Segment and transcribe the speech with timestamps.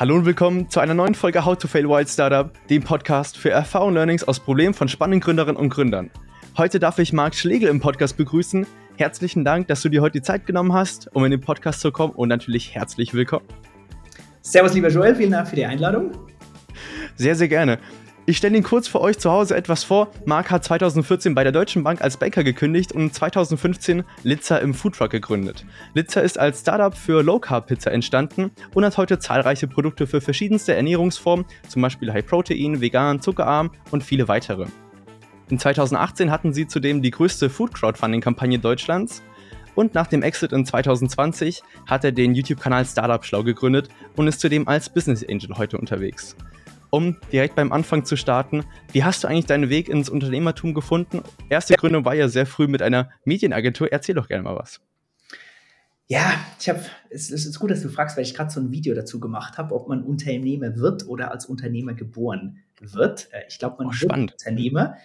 [0.00, 3.50] Hallo und willkommen zu einer neuen Folge How to Fail Wild Startup, dem Podcast für
[3.50, 6.10] Erfahrung Learnings aus Problemen von spannenden Gründerinnen und Gründern.
[6.56, 8.66] Heute darf ich Marc Schlegel im Podcast begrüßen.
[8.96, 11.92] Herzlichen Dank, dass du dir heute die Zeit genommen hast, um in den Podcast zu
[11.92, 13.44] kommen und natürlich herzlich willkommen.
[14.40, 16.12] Servus, lieber Joel, vielen Dank für die Einladung.
[17.16, 17.78] Sehr, sehr gerne.
[18.30, 20.06] Ich stelle Ihnen kurz für euch zu Hause etwas vor.
[20.24, 25.10] Marc hat 2014 bei der Deutschen Bank als Banker gekündigt und 2015 Litza im Foodtruck
[25.10, 25.66] gegründet.
[25.94, 30.20] Litza ist als Startup für Low Carb Pizza entstanden und hat heute zahlreiche Produkte für
[30.20, 34.66] verschiedenste Ernährungsformen, zum Beispiel High Protein, vegan, zuckerarm und viele weitere.
[35.48, 39.24] In 2018 hatten sie zudem die größte Food Crowdfunding Kampagne Deutschlands
[39.74, 44.38] und nach dem Exit in 2020 hat er den YouTube-Kanal Startup Schlau gegründet und ist
[44.38, 46.36] zudem als Business Angel heute unterwegs
[46.90, 48.64] um direkt beim Anfang zu starten.
[48.92, 51.22] Wie hast du eigentlich deinen Weg ins Unternehmertum gefunden?
[51.48, 53.90] Erste Gründung war ja sehr früh mit einer Medienagentur.
[53.90, 54.80] Erzähl doch gerne mal was.
[56.06, 58.72] Ja, ich habe, es, es, ist gut, dass du fragst, weil ich gerade so ein
[58.72, 63.28] Video dazu gemacht habe, ob man Unternehmer wird oder als Unternehmer geboren wird.
[63.32, 64.96] Äh, ich glaube, man oh, wird Unternehmer.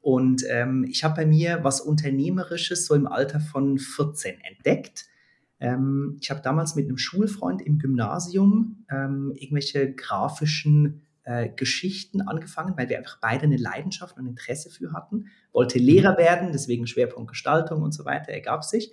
[0.00, 5.04] Und ähm, ich habe bei mir was Unternehmerisches so im Alter von 14 entdeckt.
[5.60, 12.74] Ähm, ich habe damals mit einem Schulfreund im Gymnasium ähm, irgendwelche grafischen äh, Geschichten angefangen,
[12.76, 15.26] weil wir einfach beide eine Leidenschaft und Interesse für hatten.
[15.52, 16.18] Wollte Lehrer mhm.
[16.18, 18.92] werden, deswegen Schwerpunkt Gestaltung und so weiter ergab sich.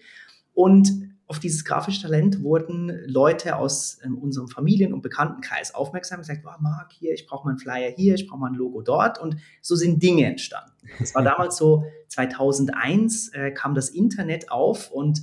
[0.54, 6.28] Und auf dieses grafische Talent wurden Leute aus ähm, unserem Familien- und Bekanntenkreis aufmerksam und
[6.28, 8.82] gesagt, oh, Marc, hier, ich brauche mal einen Flyer hier, ich brauche mal ein Logo
[8.82, 9.18] dort.
[9.18, 10.72] Und so sind Dinge entstanden.
[11.00, 15.22] Das war damals so, 2001 äh, kam das Internet auf und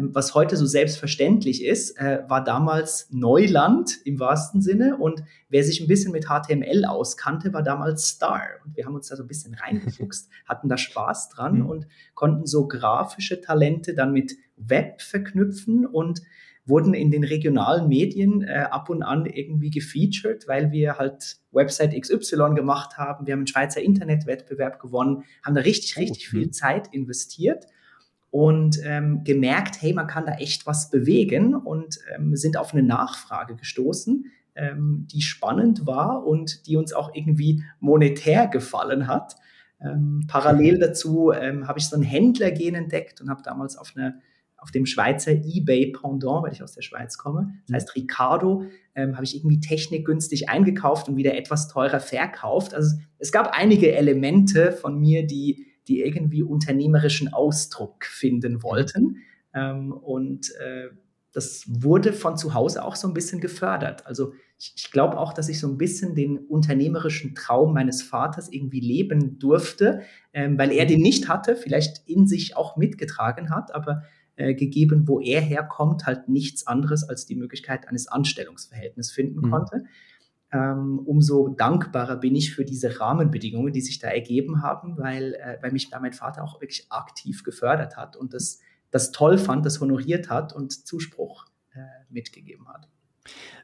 [0.00, 4.96] was heute so selbstverständlich ist, äh, war damals Neuland im wahrsten Sinne.
[4.96, 8.42] Und wer sich ein bisschen mit HTML auskannte, war damals Star.
[8.64, 11.66] Und wir haben uns da so ein bisschen reingefuchst, hatten da Spaß dran mhm.
[11.66, 16.22] und konnten so grafische Talente dann mit Web verknüpfen und
[16.66, 21.94] wurden in den regionalen Medien äh, ab und an irgendwie gefeatured, weil wir halt Website
[22.00, 23.26] XY gemacht haben.
[23.26, 27.66] Wir haben einen Schweizer Internetwettbewerb gewonnen, haben da richtig, richtig oh, viel Zeit investiert
[28.34, 32.82] und ähm, gemerkt, hey, man kann da echt was bewegen und ähm, sind auf eine
[32.82, 34.24] Nachfrage gestoßen,
[34.56, 39.36] ähm, die spannend war und die uns auch irgendwie monetär gefallen hat.
[39.80, 44.20] Ähm, parallel dazu ähm, habe ich so ein Händlergehen entdeckt und habe damals auf eine
[44.56, 48.64] auf dem Schweizer eBay Pendant, weil ich aus der Schweiz komme, das heißt Ricardo,
[48.96, 52.74] ähm, habe ich irgendwie Technik günstig eingekauft und wieder etwas teurer verkauft.
[52.74, 59.18] Also es gab einige Elemente von mir, die die irgendwie unternehmerischen Ausdruck finden wollten.
[59.54, 60.88] Ähm, und äh,
[61.32, 64.06] das wurde von zu Hause auch so ein bisschen gefördert.
[64.06, 68.50] Also ich, ich glaube auch, dass ich so ein bisschen den unternehmerischen Traum meines Vaters
[68.50, 70.02] irgendwie leben durfte,
[70.32, 74.04] ähm, weil er den nicht hatte, vielleicht in sich auch mitgetragen hat, aber
[74.36, 79.50] äh, gegeben, wo er herkommt, halt nichts anderes als die Möglichkeit eines Anstellungsverhältnisses finden mhm.
[79.50, 79.84] konnte
[80.58, 85.72] umso dankbarer bin ich für diese Rahmenbedingungen, die sich da ergeben haben, weil, äh, weil
[85.72, 88.60] mich da mein Vater auch wirklich aktiv gefördert hat und das,
[88.90, 92.88] das toll fand, das honoriert hat und Zuspruch äh, mitgegeben hat.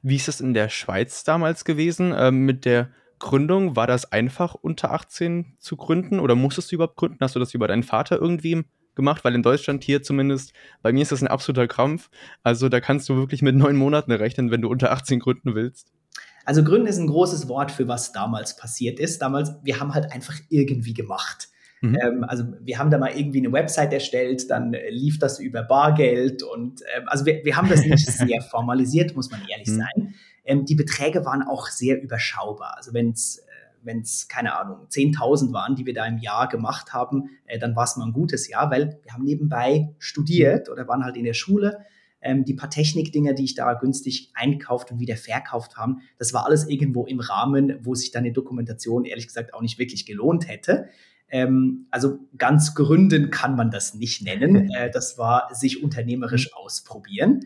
[0.02, 3.76] Wie ist es in der Schweiz damals gewesen ähm, mit der Gründung?
[3.76, 7.18] War das einfach unter 18 zu gründen oder musstest du überhaupt gründen?
[7.20, 8.64] Hast du das über deinen Vater irgendwie
[8.94, 9.22] gemacht?
[9.24, 12.10] Weil in Deutschland hier zumindest, bei mir ist das ein absoluter Krampf.
[12.42, 15.92] Also da kannst du wirklich mit neun Monaten rechnen, wenn du unter 18 gründen willst.
[16.44, 19.20] Also Gründen ist ein großes Wort für was damals passiert ist.
[19.22, 21.48] Damals, wir haben halt einfach irgendwie gemacht.
[21.80, 21.98] Mhm.
[22.02, 26.42] Ähm, also wir haben da mal irgendwie eine Website erstellt, dann lief das über Bargeld
[26.42, 29.78] und ähm, also wir, wir haben das nicht sehr formalisiert, muss man ehrlich mhm.
[29.78, 30.14] sein.
[30.44, 32.74] Ähm, die Beträge waren auch sehr überschaubar.
[32.76, 33.42] Also wenn es äh,
[33.82, 37.74] wenn es, keine Ahnung, 10.000 waren, die wir da im Jahr gemacht haben, äh, dann
[37.76, 41.24] war es mal ein gutes Jahr, weil wir haben nebenbei studiert oder waren halt in
[41.24, 41.86] der Schule
[42.20, 46.46] ähm, die paar Technikdinger, die ich da günstig einkauft und wieder verkauft haben, das war
[46.46, 50.48] alles irgendwo im Rahmen, wo sich dann die Dokumentation ehrlich gesagt auch nicht wirklich gelohnt
[50.48, 50.88] hätte.
[51.30, 54.70] Ähm, also ganz gründen kann man das nicht nennen.
[54.76, 56.64] Äh, das war sich unternehmerisch mhm.
[56.64, 57.40] ausprobieren.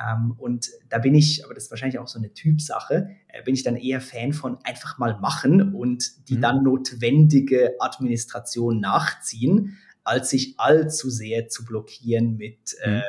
[0.00, 3.54] Ähm, und da bin ich, aber das ist wahrscheinlich auch so eine Typsache, äh, bin
[3.54, 6.40] ich dann eher Fan von einfach mal machen und die mhm.
[6.40, 12.92] dann notwendige Administration nachziehen, als sich allzu sehr zu blockieren mit, mhm.
[12.92, 13.02] äh,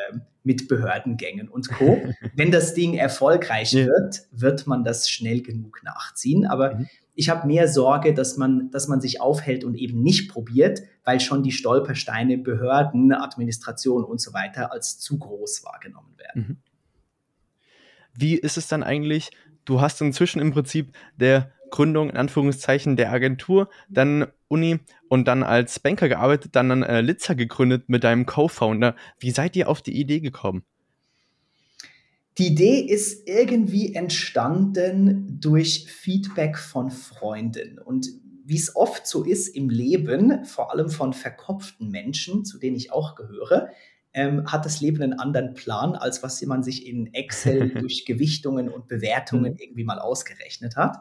[0.44, 2.02] mit Behördengängen und Co.
[2.36, 3.86] Wenn das Ding erfolgreich ja.
[3.86, 6.46] wird, wird man das schnell genug nachziehen.
[6.46, 6.88] Aber mhm.
[7.16, 11.20] ich habe mehr Sorge, dass man, dass man sich aufhält und eben nicht probiert, weil
[11.20, 16.46] schon die Stolpersteine, Behörden, Administration und so weiter als zu groß wahrgenommen werden.
[16.48, 16.58] Mhm.
[18.14, 19.32] Wie ist es dann eigentlich?
[19.66, 24.79] Du hast inzwischen im Prinzip der Gründung in Anführungszeichen der Agentur, dann Uni
[25.09, 28.95] und dann als Banker gearbeitet, dann, äh, Litzer gegründet mit deinem Co-Founder.
[29.19, 30.63] Wie seid ihr auf die Idee gekommen?
[32.38, 37.77] Die Idee ist irgendwie entstanden durch Feedback von Freunden.
[37.77, 38.07] Und
[38.45, 42.91] wie es oft so ist im Leben, vor allem von verkopften Menschen, zu denen ich
[42.91, 43.69] auch gehöre,
[44.13, 48.69] ähm, hat das Leben einen anderen Plan, als was man sich in Excel durch Gewichtungen
[48.69, 49.59] und Bewertungen mhm.
[49.59, 50.97] irgendwie mal ausgerechnet hat.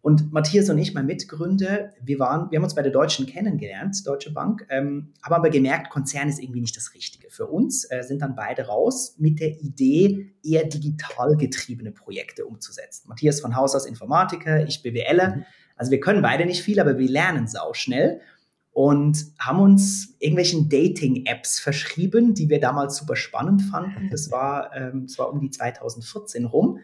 [0.00, 4.06] Und Matthias und ich, mein Mitgründer, wir waren, wir haben uns bei der Deutschen kennengelernt,
[4.06, 8.02] Deutsche Bank, ähm, haben aber gemerkt, Konzern ist irgendwie nicht das Richtige für uns, äh,
[8.02, 13.08] sind dann beide raus mit der Idee, eher digital getriebene Projekte umzusetzen.
[13.08, 15.36] Matthias von Haus aus Informatiker, ich BWLer.
[15.36, 15.44] Mhm.
[15.76, 18.20] Also wir können beide nicht viel, aber wir lernen sau schnell
[18.72, 24.08] und haben uns irgendwelchen Dating-Apps verschrieben, die wir damals super spannend fanden.
[24.10, 26.78] Das war, ähm, das war um die 2014 rum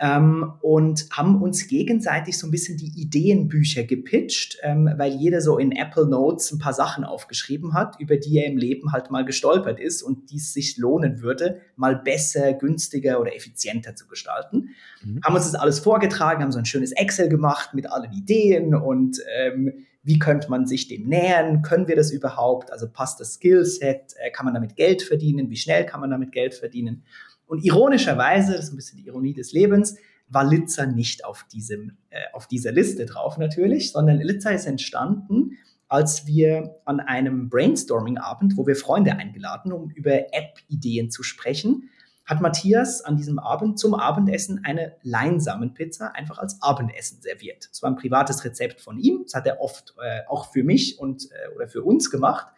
[0.00, 5.58] ähm, und haben uns gegenseitig so ein bisschen die Ideenbücher gepitcht, ähm, weil jeder so
[5.58, 9.24] in Apple Notes ein paar Sachen aufgeschrieben hat, über die er im Leben halt mal
[9.24, 14.70] gestolpert ist und die es sich lohnen würde, mal besser, günstiger oder effizienter zu gestalten.
[15.02, 15.20] Mhm.
[15.24, 19.18] Haben uns das alles vorgetragen, haben so ein schönes Excel gemacht mit allen Ideen und
[19.36, 19.72] ähm,
[20.04, 21.60] wie könnte man sich dem nähern?
[21.62, 22.72] Können wir das überhaupt?
[22.72, 24.14] Also passt das Skillset?
[24.16, 25.50] Äh, kann man damit Geld verdienen?
[25.50, 27.02] Wie schnell kann man damit Geld verdienen?
[27.48, 29.96] Und ironischerweise, das ist ein bisschen die Ironie des Lebens,
[30.28, 35.56] war Litzer nicht auf, diesem, äh, auf dieser Liste drauf natürlich, sondern Litzer ist entstanden,
[35.88, 41.88] als wir an einem Brainstorming-Abend, wo wir Freunde eingeladen, um über App-Ideen zu sprechen,
[42.26, 47.70] hat Matthias an diesem Abend zum Abendessen eine Leinsamenpizza einfach als Abendessen serviert.
[47.72, 49.22] Es war ein privates Rezept von ihm.
[49.24, 52.48] Das hat er oft äh, auch für mich und äh, oder für uns gemacht.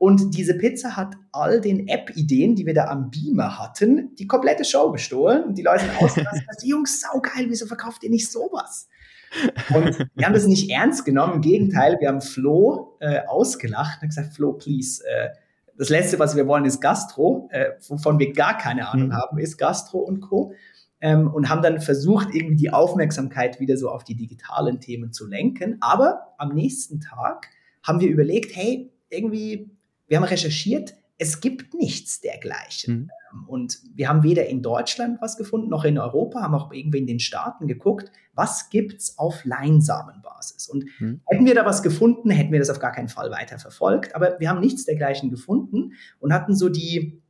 [0.00, 4.64] Und diese Pizza hat all den App-Ideen, die wir da am Beamer hatten, die komplette
[4.64, 5.44] Show gestohlen.
[5.44, 6.46] Und die Leute sind ausgerastet.
[6.62, 8.88] die Jungs, saugeil, wieso verkauft ihr nicht sowas?
[9.68, 11.34] Und wir haben das nicht ernst genommen.
[11.34, 15.28] Im Gegenteil, wir haben Flo äh, ausgelacht und gesagt, Flo, please, äh,
[15.76, 19.16] das Letzte, was wir wollen, ist Gastro, äh, wovon wir gar keine Ahnung mhm.
[19.16, 20.54] haben, ist Gastro und Co.
[21.02, 25.26] Ähm, und haben dann versucht, irgendwie die Aufmerksamkeit wieder so auf die digitalen Themen zu
[25.26, 25.76] lenken.
[25.82, 27.48] Aber am nächsten Tag
[27.82, 29.70] haben wir überlegt, hey, irgendwie
[30.10, 32.94] wir haben recherchiert, es gibt nichts dergleichen.
[32.94, 33.10] Mhm.
[33.32, 36.98] Ähm, und wir haben weder in Deutschland was gefunden, noch in Europa, haben auch irgendwie
[36.98, 40.68] in den Staaten geguckt, was gibt es auf Leinsamenbasis.
[40.68, 41.20] Und mhm.
[41.26, 44.14] hätten wir da was gefunden, hätten wir das auf gar keinen Fall weiter verfolgt.
[44.16, 47.22] Aber wir haben nichts dergleichen gefunden und hatten so die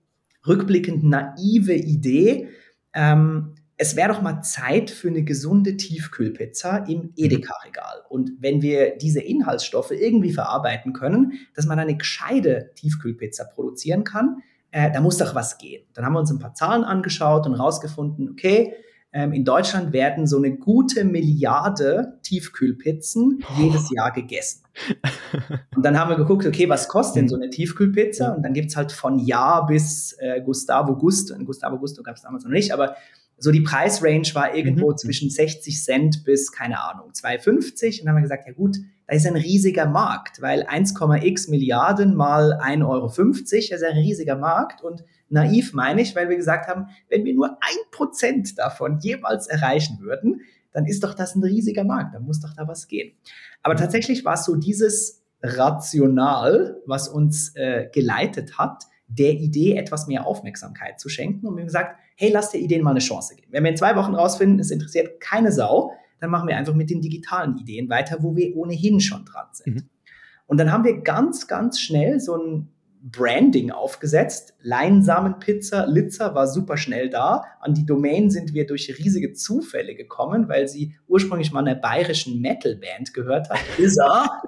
[0.47, 2.49] rückblickend naive Idee,
[2.94, 7.12] ähm, es wäre doch mal Zeit für eine gesunde Tiefkühlpizza im mhm.
[7.17, 8.03] Edeka-Regal.
[8.11, 14.43] Und wenn wir diese Inhaltsstoffe irgendwie verarbeiten können, dass man eine gescheite Tiefkühlpizza produzieren kann,
[14.71, 15.82] äh, da muss doch was gehen.
[15.94, 18.75] Dann haben wir uns ein paar Zahlen angeschaut und rausgefunden, okay,
[19.12, 24.62] ähm, in Deutschland werden so eine gute Milliarde Tiefkühlpizzen jedes Jahr gegessen.
[25.75, 28.35] Und dann haben wir geguckt, okay, was kostet denn so eine Tiefkühlpizza?
[28.35, 31.35] Und dann gibt es halt von Jahr bis äh, Gustavo Gusto.
[31.38, 32.94] Gustavo Gusto gab es damals noch nicht, aber
[33.40, 34.98] so die Preisrange war irgendwo mhm.
[34.98, 38.00] zwischen 60 Cent bis, keine Ahnung, 2,50.
[38.00, 38.76] Und dann haben wir gesagt, ja gut,
[39.06, 44.82] da ist ein riesiger Markt, weil 1,x Milliarden mal 1,50 Euro ist ein riesiger Markt.
[44.82, 49.46] Und naiv meine ich, weil wir gesagt haben, wenn wir nur ein Prozent davon jemals
[49.46, 53.12] erreichen würden, dann ist doch das ein riesiger Markt, dann muss doch da was gehen.
[53.62, 60.06] Aber tatsächlich war es so dieses Rational, was uns äh, geleitet hat, der Idee etwas
[60.06, 61.46] mehr Aufmerksamkeit zu schenken.
[61.46, 63.48] Und wir haben gesagt, hey, lass der Idee mal eine Chance geben.
[63.50, 66.91] Wenn wir in zwei Wochen rausfinden, es interessiert keine Sau, dann machen wir einfach mit
[66.91, 69.77] den digitalen Ideen weiter, wo wir ohnehin schon dran sind.
[69.77, 69.89] Mhm.
[70.46, 72.69] Und dann haben wir ganz, ganz schnell so ein
[73.03, 74.53] Branding aufgesetzt.
[74.60, 77.44] Leinsamenpizza, Litzer war super schnell da.
[77.60, 82.43] An die Domain sind wir durch riesige Zufälle gekommen, weil sie ursprünglich mal einer bayerischen
[82.43, 83.60] Metalband gehört hat.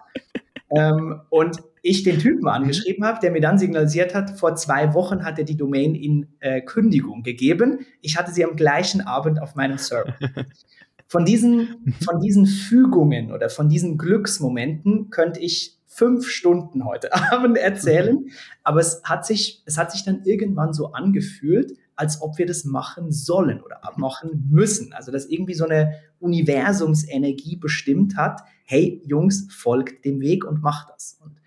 [0.74, 2.48] Ähm, und ich den Typen mhm.
[2.48, 6.28] angeschrieben habe, der mir dann signalisiert hat, vor zwei Wochen hat er die Domain in
[6.40, 7.80] äh, Kündigung gegeben.
[8.00, 10.14] Ich hatte sie am gleichen Abend auf meinem Server.
[11.08, 17.58] Von diesen, von diesen Fügungen oder von diesen Glücksmomenten könnte ich fünf Stunden heute Abend
[17.58, 18.30] erzählen, mhm.
[18.62, 22.64] aber es hat sich, es hat sich dann irgendwann so angefühlt, als ob wir das
[22.64, 24.94] machen sollen oder machen müssen.
[24.94, 30.88] Also dass irgendwie so eine Universumsenergie bestimmt hat, hey Jungs, folgt dem Weg und macht
[30.94, 31.20] das.
[31.22, 31.41] Und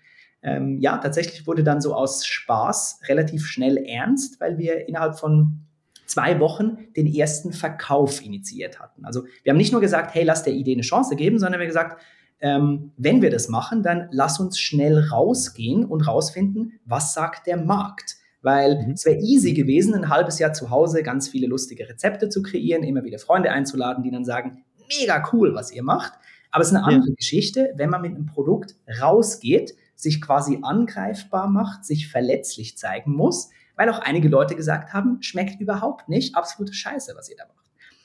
[0.46, 5.66] ähm, ja, tatsächlich wurde dann so aus Spaß relativ schnell ernst, weil wir innerhalb von
[6.06, 9.04] zwei Wochen den ersten Verkauf initiiert hatten.
[9.04, 11.64] Also wir haben nicht nur gesagt, hey, lass der Idee eine Chance geben, sondern wir
[11.64, 12.00] haben gesagt,
[12.38, 17.56] ähm, wenn wir das machen, dann lass uns schnell rausgehen und rausfinden, was sagt der
[17.56, 18.14] Markt.
[18.40, 18.92] Weil mhm.
[18.92, 22.84] es wäre easy gewesen, ein halbes Jahr zu Hause ganz viele lustige Rezepte zu kreieren,
[22.84, 24.62] immer wieder Freunde einzuladen, die dann sagen,
[24.96, 26.12] mega cool, was ihr macht.
[26.52, 27.14] Aber es ist eine andere ja.
[27.16, 33.50] Geschichte, wenn man mit einem Produkt rausgeht sich quasi angreifbar macht, sich verletzlich zeigen muss,
[33.74, 37.56] weil auch einige Leute gesagt haben, schmeckt überhaupt nicht, absolute Scheiße, was ihr da macht.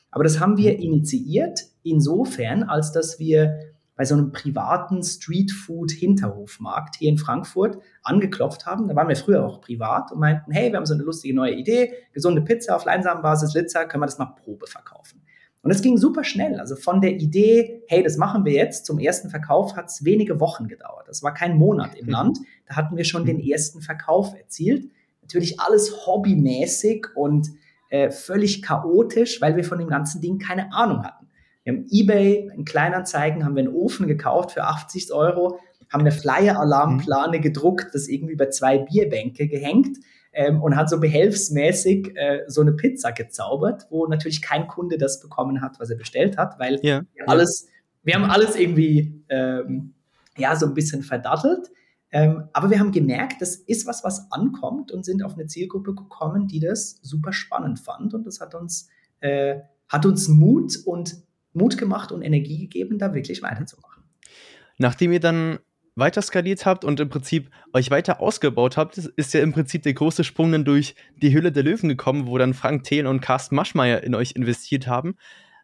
[0.09, 7.09] Aber das haben wir initiiert insofern, als dass wir bei so einem privaten Streetfood-Hinterhofmarkt hier
[7.09, 8.87] in Frankfurt angeklopft haben.
[8.87, 11.53] Da waren wir früher auch privat und meinten, hey, wir haben so eine lustige neue
[11.53, 15.20] Idee, gesunde Pizza auf Leinsamenbasis, Litzer, können wir das mal Probe verkaufen.
[15.63, 16.59] Und es ging super schnell.
[16.59, 20.39] Also von der Idee, hey, das machen wir jetzt, zum ersten Verkauf hat es wenige
[20.39, 21.07] Wochen gedauert.
[21.07, 22.39] Das war kein Monat im Land.
[22.67, 24.89] Da hatten wir schon den ersten Verkauf erzielt.
[25.21, 27.49] Natürlich alles hobbymäßig und
[27.89, 31.27] äh, völlig chaotisch, weil wir von dem ganzen Ding keine Ahnung hatten.
[31.63, 35.59] Wir haben eBay, in Kleinanzeigen, haben wir einen Ofen gekauft für 80 Euro,
[35.91, 37.41] haben eine Flyer-Alarmplane mhm.
[37.41, 39.97] gedruckt, das irgendwie über zwei Bierbänke gehängt
[40.33, 45.19] ähm, und hat so behelfsmäßig äh, so eine Pizza gezaubert, wo natürlich kein Kunde das
[45.19, 47.03] bekommen hat, was er bestellt hat, weil ja.
[47.13, 47.67] wir alles,
[48.03, 49.93] wir haben alles irgendwie ähm,
[50.37, 51.69] ja so ein bisschen verdattelt.
[52.13, 55.95] Ähm, aber wir haben gemerkt, das ist was, was ankommt und sind auf eine Zielgruppe
[55.95, 58.89] gekommen, die das super spannend fand und das hat uns
[59.21, 61.17] äh, hat uns Mut und
[61.53, 64.03] Mut gemacht und Energie gegeben, da wirklich weiterzumachen.
[64.77, 65.59] Nachdem ihr dann
[65.95, 69.93] weiter skaliert habt und im Prinzip euch weiter ausgebaut habt, ist ja im Prinzip der
[69.93, 73.55] große Sprung dann durch die Hülle der Löwen gekommen, wo dann Frank Thelen und Carsten
[73.55, 75.15] Maschmeyer in euch investiert haben.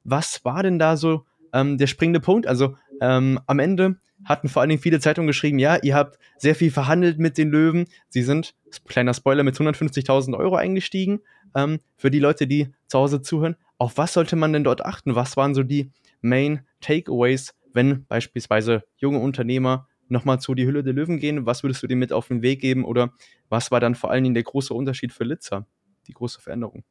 [0.04, 2.48] Was war denn da so ähm, der springende Punkt?
[2.48, 6.56] Also ähm, am Ende hatten vor allen Dingen viele Zeitungen geschrieben, ja, ihr habt sehr
[6.56, 7.86] viel verhandelt mit den Löwen.
[8.10, 8.56] Sie sind,
[8.86, 11.20] kleiner Spoiler, mit 150.000 Euro eingestiegen.
[11.56, 15.16] Ähm, für die Leute, die zu Hause zuhören, auf was sollte man denn dort achten?
[15.16, 15.92] Was waren so die
[16.22, 21.46] Main Takeaways, wenn beispielsweise junge Unternehmer nochmal zu die Hülle der Löwen gehen?
[21.46, 22.86] Was würdest du dir mit auf den Weg geben?
[22.86, 23.14] Oder
[23.50, 25.66] was war dann vor allen Dingen der große Unterschied für Litzer,
[26.08, 26.84] die große Veränderung?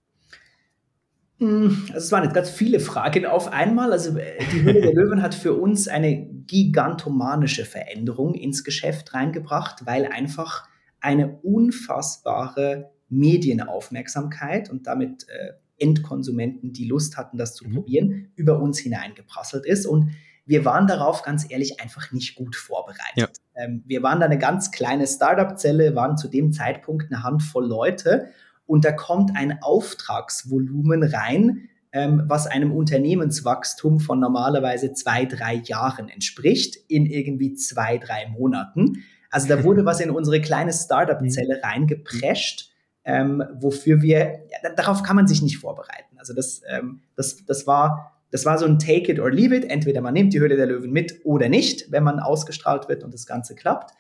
[1.39, 3.93] Hm, also es waren jetzt ganz viele Fragen auf einmal.
[3.93, 9.85] Also äh, die Hülle der Löwen hat für uns eine gigantomanische Veränderung ins Geschäft reingebracht,
[9.85, 10.67] weil einfach
[11.01, 17.75] eine unfassbare Medienaufmerksamkeit und damit äh, Endkonsumenten, die Lust hatten, das zu mhm.
[17.75, 19.87] probieren, über uns hineingeprasselt ist.
[19.87, 20.11] Und
[20.47, 23.17] wir waren darauf ganz ehrlich einfach nicht gut vorbereitet.
[23.17, 23.29] Ja.
[23.55, 28.29] Ähm, wir waren da eine ganz kleine Startup-Zelle, waren zu dem Zeitpunkt eine Handvoll Leute
[28.65, 36.09] und da kommt ein Auftragsvolumen rein, ähm, was einem Unternehmenswachstum von normalerweise zwei, drei Jahren
[36.09, 39.05] entspricht, in irgendwie zwei, drei Monaten.
[39.31, 41.65] Also da wurde was in unsere kleine Startup-Zelle mhm.
[41.65, 42.71] reingeprescht
[43.07, 46.19] ähm, wofür wir, ja, darauf kann man sich nicht vorbereiten.
[46.19, 49.65] Also das, ähm, das, das, war, das war so ein Take it or leave it.
[49.65, 53.15] Entweder man nimmt die Höhle der Löwen mit oder nicht, wenn man ausgestrahlt wird und
[53.15, 53.93] das Ganze klappt.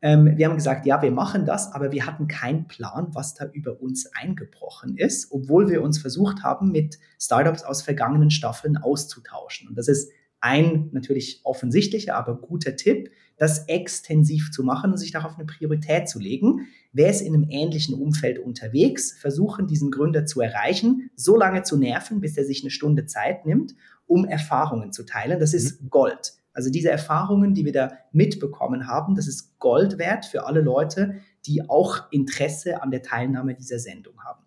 [0.00, 3.46] Ähm, wir haben gesagt, ja, wir machen das, aber wir hatten keinen Plan, was da
[3.46, 9.68] über uns eingebrochen ist, obwohl wir uns versucht haben, mit Startups aus vergangenen Staffeln auszutauschen.
[9.68, 15.12] Und das ist ein natürlich offensichtlicher, aber guter Tipp, das extensiv zu machen und sich
[15.12, 16.66] darauf eine Priorität zu legen.
[16.92, 21.78] Wer ist in einem ähnlichen Umfeld unterwegs, versuchen diesen Gründer zu erreichen, so lange zu
[21.78, 23.74] nerven, bis er sich eine Stunde Zeit nimmt,
[24.06, 25.38] um Erfahrungen zu teilen.
[25.38, 25.90] Das ist mhm.
[25.90, 26.34] Gold.
[26.52, 31.20] Also diese Erfahrungen, die wir da mitbekommen haben, das ist Gold wert für alle Leute,
[31.46, 34.44] die auch Interesse an der Teilnahme dieser Sendung haben.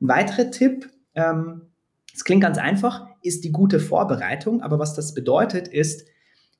[0.00, 1.62] Ein weiterer Tipp, ähm,
[2.14, 4.62] es klingt ganz einfach, ist die gute Vorbereitung.
[4.62, 6.08] Aber was das bedeutet, ist,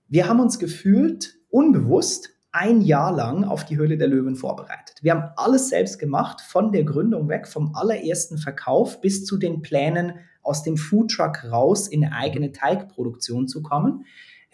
[0.08, 4.96] wir haben uns gefühlt unbewusst ein Jahr lang auf die Höhle der Löwen vorbereitet.
[5.00, 9.62] Wir haben alles selbst gemacht, von der Gründung weg, vom allerersten Verkauf bis zu den
[9.62, 14.04] Plänen, aus dem Foodtruck raus in eine eigene Teigproduktion zu kommen.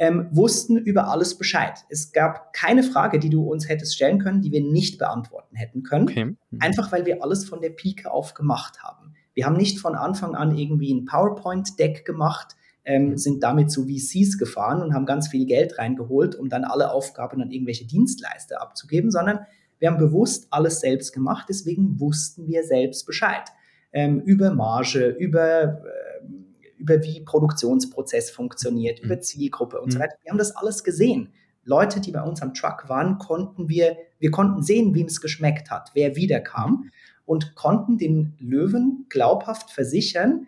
[0.01, 1.85] Ähm, wussten über alles Bescheid.
[1.89, 5.83] Es gab keine Frage, die du uns hättest stellen können, die wir nicht beantworten hätten
[5.83, 6.05] können.
[6.09, 6.25] Okay.
[6.25, 6.59] Mhm.
[6.61, 9.15] Einfach weil wir alles von der Pike auf gemacht haben.
[9.35, 12.55] Wir haben nicht von Anfang an irgendwie ein PowerPoint-Deck gemacht,
[12.89, 13.19] ähm, mhm.
[13.19, 17.43] sind damit zu VCs gefahren und haben ganz viel Geld reingeholt, um dann alle Aufgaben
[17.43, 19.41] an irgendwelche Dienstleister abzugeben, sondern
[19.79, 23.45] wir haben bewusst alles selbst gemacht, deswegen wussten wir selbst Bescheid.
[23.93, 29.05] Ähm, über Marge, über, äh, über wie Produktionsprozess funktioniert, mhm.
[29.05, 29.93] über Zielgruppe und mhm.
[29.93, 30.17] so weiter.
[30.23, 31.29] Wir haben das alles gesehen.
[31.65, 35.71] Leute, die bei uns am Truck waren, konnten wir, wir konnten sehen, wem es geschmeckt
[35.71, 36.91] hat, wer wiederkam
[37.27, 40.47] und konnten den Löwen glaubhaft versichern,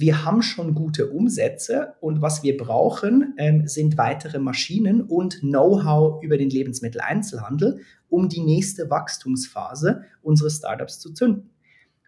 [0.00, 6.22] wir haben schon gute Umsätze und was wir brauchen, ähm, sind weitere Maschinen und Know-how
[6.22, 11.50] über den Lebensmitteleinzelhandel, um die nächste Wachstumsphase unseres Startups zu zünden.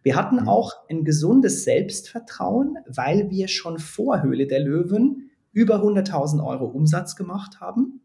[0.03, 0.49] Wir hatten mhm.
[0.49, 7.17] auch ein gesundes Selbstvertrauen, weil wir schon vor Höhle der Löwen über 100.000 Euro Umsatz
[7.17, 8.01] gemacht haben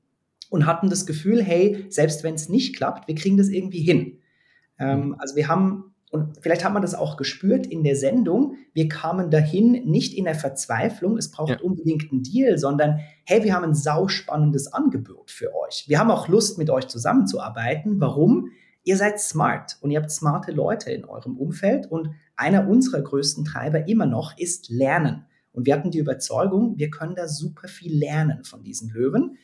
[0.49, 4.19] und hatten das Gefühl, hey, selbst wenn es nicht klappt, wir kriegen das irgendwie hin.
[4.79, 5.15] Ähm, mhm.
[5.19, 8.55] also wir haben und vielleicht hat man das auch gespürt in der Sendung.
[8.73, 11.59] Wir kamen dahin nicht in der Verzweiflung, es braucht ja.
[11.59, 15.85] unbedingt einen Deal, sondern hey, wir haben ein sauspannendes Angebot für euch.
[15.87, 17.99] Wir haben auch Lust, mit euch zusammenzuarbeiten.
[17.99, 18.51] Warum?
[18.85, 23.43] ihr seid smart und ihr habt smarte Leute in eurem Umfeld und einer unserer größten
[23.43, 25.25] Treiber immer noch ist Lernen.
[25.51, 29.37] Und wir hatten die Überzeugung, wir können da super viel lernen von diesen Löwen.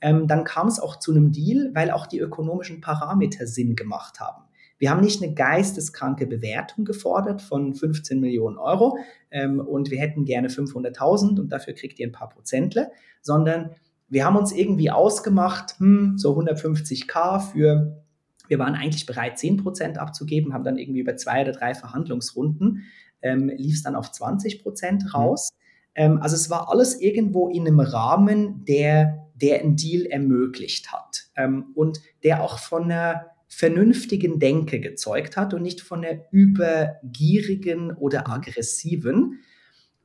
[0.00, 4.20] Ähm, dann kam es auch zu einem Deal, weil auch die ökonomischen Parameter Sinn gemacht
[4.20, 4.44] haben.
[4.78, 8.98] Wir haben nicht eine geisteskranke Bewertung gefordert von 15 Millionen Euro
[9.30, 12.90] ähm, und wir hätten gerne 500.000 und dafür kriegt ihr ein paar Prozentle,
[13.22, 13.70] sondern
[14.08, 18.04] wir haben uns irgendwie ausgemacht, hm, so 150k für,
[18.48, 22.84] wir waren eigentlich bereit, 10% abzugeben, haben dann irgendwie über zwei oder drei Verhandlungsrunden,
[23.22, 25.08] ähm, lief es dann auf 20% mhm.
[25.08, 25.50] raus.
[25.94, 31.30] Ähm, also es war alles irgendwo in einem Rahmen, der, der einen Deal ermöglicht hat
[31.36, 37.92] ähm, und der auch von einer vernünftigen Denke gezeugt hat und nicht von der übergierigen
[37.92, 39.40] oder aggressiven.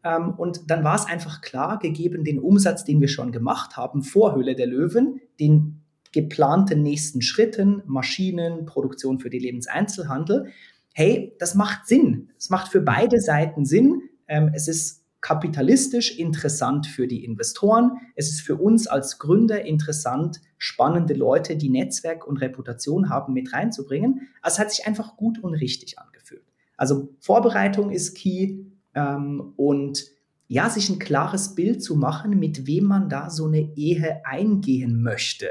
[0.04, 4.04] Ähm, und dann war es einfach klar, gegeben den Umsatz, den wir schon gemacht haben
[4.04, 5.82] vor Höhle der Löwen, den
[6.12, 10.48] geplanten nächsten Schritten, Maschinen, Produktion für den Lebenseinzelhandel,
[10.94, 12.32] hey, das macht Sinn.
[12.38, 14.02] Es macht für beide Seiten Sinn.
[14.28, 17.98] Ähm, es ist kapitalistisch interessant für die Investoren.
[18.16, 23.54] Es ist für uns als Gründer interessant, spannende Leute, die Netzwerk und Reputation haben, mit
[23.54, 24.30] reinzubringen.
[24.42, 26.44] Also es hat sich einfach gut und richtig angefühlt.
[26.78, 28.60] Also Vorbereitung ist key
[28.96, 30.06] ähm, und
[30.48, 35.04] ja, sich ein klares Bild zu machen, mit wem man da so eine Ehe eingehen
[35.04, 35.48] möchte.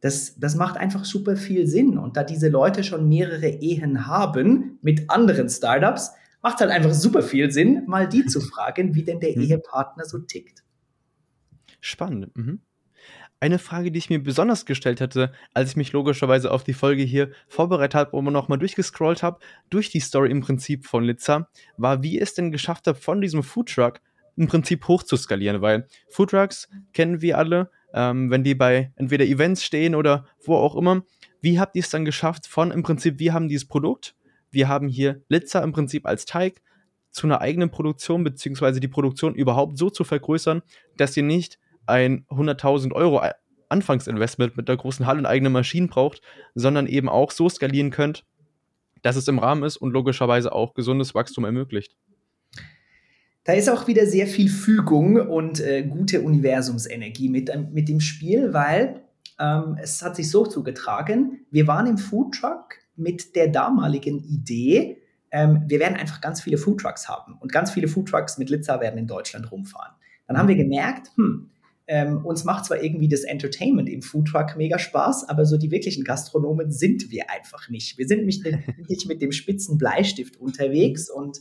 [0.00, 1.96] Das, das macht einfach super viel Sinn.
[1.96, 6.12] Und da diese Leute schon mehrere Ehen haben mit anderen Startups,
[6.44, 9.42] macht halt einfach super viel Sinn, mal die zu fragen, wie denn der mhm.
[9.42, 10.62] Ehepartner so tickt.
[11.80, 12.36] Spannend.
[12.36, 12.60] Mhm.
[13.40, 17.02] Eine Frage, die ich mir besonders gestellt hatte, als ich mich logischerweise auf die Folge
[17.02, 19.38] hier vorbereitet habe und nochmal durchgescrollt habe,
[19.70, 23.42] durch die Story im Prinzip von Litza, war, wie es denn geschafft hat, von diesem
[23.42, 24.00] Foodtruck
[24.36, 29.24] im Prinzip hoch zu skalieren, weil Foodtrucks kennen wir alle, ähm, wenn die bei entweder
[29.24, 31.04] Events stehen oder wo auch immer.
[31.40, 34.14] Wie habt ihr es dann geschafft, von im Prinzip, wir haben dieses Produkt,
[34.54, 36.62] wir haben hier Litzer im Prinzip als Teig
[37.10, 40.62] zu einer eigenen Produktion, beziehungsweise die Produktion überhaupt so zu vergrößern,
[40.96, 43.22] dass ihr nicht ein 100.000 Euro
[43.68, 46.22] Anfangsinvestment mit einer großen Halle und eigenen Maschinen braucht,
[46.54, 48.24] sondern eben auch so skalieren könnt,
[49.02, 51.96] dass es im Rahmen ist und logischerweise auch gesundes Wachstum ermöglicht.
[53.44, 58.54] Da ist auch wieder sehr viel Fügung und äh, gute Universumsenergie mit, mit dem Spiel,
[58.54, 59.02] weil
[59.38, 64.98] ähm, es hat sich so zugetragen, wir waren im Foodtruck mit der damaligen Idee,
[65.30, 68.98] ähm, wir werden einfach ganz viele Foodtrucks haben und ganz viele Foodtrucks mit Litza werden
[68.98, 69.94] in Deutschland rumfahren.
[70.26, 71.50] Dann haben wir gemerkt, hm,
[71.86, 76.04] ähm, uns macht zwar irgendwie das Entertainment im Foodtruck mega Spaß, aber so die wirklichen
[76.04, 77.98] Gastronomen sind wir einfach nicht.
[77.98, 78.44] Wir sind nicht,
[78.88, 81.40] nicht mit dem spitzen Bleistift unterwegs und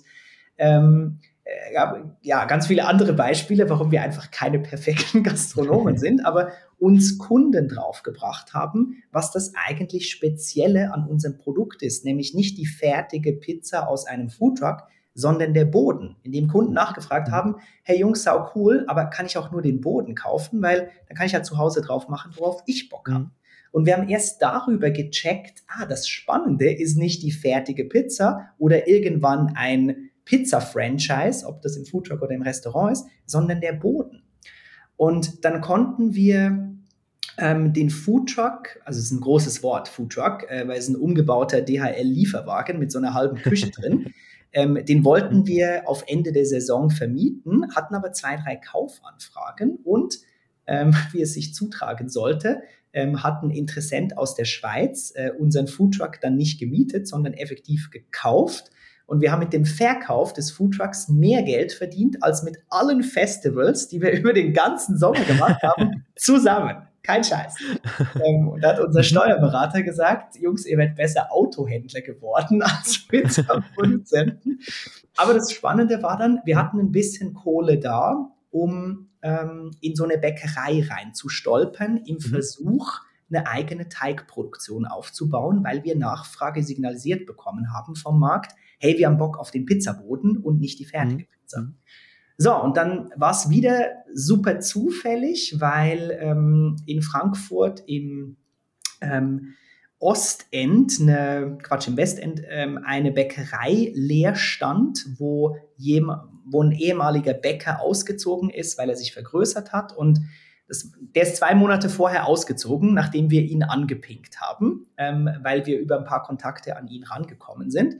[0.58, 6.52] ähm, äh, ja, ganz viele andere Beispiele, warum wir einfach keine perfekten Gastronomen sind, aber
[6.84, 12.65] uns Kunden draufgebracht haben, was das eigentlich Spezielle an unserem Produkt ist, nämlich nicht die
[12.65, 17.32] fertige Pizza aus einem Foodtruck, sondern der Boden, in dem Kunden nachgefragt mhm.
[17.32, 21.15] haben, hey Jungs, sau cool, aber kann ich auch nur den Boden kaufen, weil dann
[21.15, 23.26] kann ich ja zu Hause drauf machen, worauf ich Bock habe.
[23.26, 23.32] Mhm.
[23.72, 28.89] Und wir haben erst darüber gecheckt, ah, das Spannende ist nicht die fertige Pizza oder
[28.89, 34.24] irgendwann ein Pizza-Franchise, ob das im Foodtruck oder im Restaurant ist, sondern der Boden.
[34.98, 36.73] Und dann konnten wir
[37.38, 41.62] ähm, den Foodtruck, also es ist ein großes Wort, Foodtruck, äh, weil es ein umgebauter
[41.62, 44.13] DHL-Lieferwagen mit so einer halben Küche drin.
[44.52, 50.19] Ähm, den wollten wir auf Ende der Saison vermieten, hatten aber zwei, drei Kaufanfragen und
[50.67, 52.62] ähm, wie es sich zutragen sollte,
[52.93, 57.89] ähm, hat ein Interessent aus der Schweiz äh, unseren Foodtruck dann nicht gemietet, sondern effektiv
[57.89, 58.69] gekauft
[59.06, 63.88] und wir haben mit dem Verkauf des Foodtrucks mehr Geld verdient als mit allen Festivals,
[63.88, 66.88] die wir über den ganzen Sommer gemacht haben, zusammen.
[67.04, 67.56] Kein Scheiß.
[68.26, 74.60] ähm, und da hat unser Steuerberater gesagt, Jungs, ihr werdet besser Autohändler geworden als Pizzaproduzenten.
[75.18, 80.06] Aber das Spannende war dann, wir hatten ein bisschen Kohle da, um ähm, in so
[80.06, 82.22] eine Bäckerei reinzustolpern, im mhm.
[82.22, 89.08] Versuch, eine eigene Teigproduktion aufzubauen, weil wir Nachfrage signalisiert bekommen haben vom Markt hey, wir
[89.08, 91.28] haben Bock auf den Pizzaboden und nicht die fertige mhm.
[91.42, 91.62] Pizza.
[91.62, 91.76] Mhm.
[92.38, 98.38] So, und dann war es wieder super zufällig, weil ähm, in Frankfurt im
[99.02, 99.54] ähm,
[100.00, 105.56] Ostend, eine, Quatsch, im Westend, ähm, eine Bäckerei leer stand, wo,
[106.46, 109.96] wo ein ehemaliger Bäcker ausgezogen ist, weil er sich vergrößert hat.
[109.96, 110.19] Und
[110.67, 115.80] das, der ist zwei Monate vorher ausgezogen, nachdem wir ihn angepinkt haben, ähm, weil wir
[115.80, 117.96] über ein paar Kontakte an ihn rangekommen sind.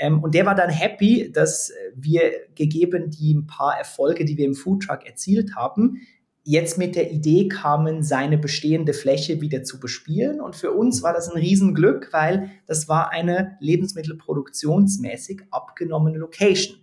[0.00, 4.46] Ähm, und der war dann happy, dass wir gegeben die ein paar Erfolge, die wir
[4.46, 6.00] im Foodtruck erzielt haben,
[6.42, 10.40] jetzt mit der Idee kamen, seine bestehende Fläche wieder zu bespielen.
[10.40, 16.78] Und für uns war das ein Riesenglück, weil das war eine lebensmittelproduktionsmäßig abgenommene Location.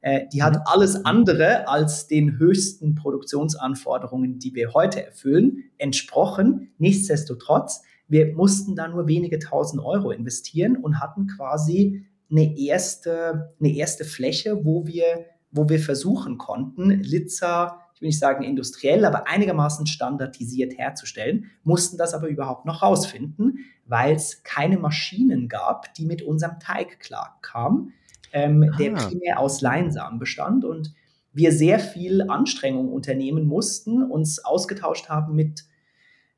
[0.00, 0.62] Äh, die hat mhm.
[0.64, 6.72] alles andere als den höchsten Produktionsanforderungen, die wir heute erfüllen, entsprochen.
[6.78, 13.72] Nichtsdestotrotz, wir mussten da nur wenige tausend Euro investieren und hatten quasi eine erste, eine
[13.72, 19.86] erste Fläche, wo wir, wo wir versuchen konnten, Litzer will nicht sagen industriell, aber einigermaßen
[19.86, 26.20] standardisiert herzustellen, mussten das aber überhaupt noch rausfinden, weil es keine Maschinen gab, die mit
[26.20, 27.92] unserem Teig klarkamen,
[28.32, 28.76] ähm, ah.
[28.76, 30.92] der primär aus Leinsamen bestand und
[31.32, 35.64] wir sehr viel Anstrengung unternehmen mussten, uns ausgetauscht haben mit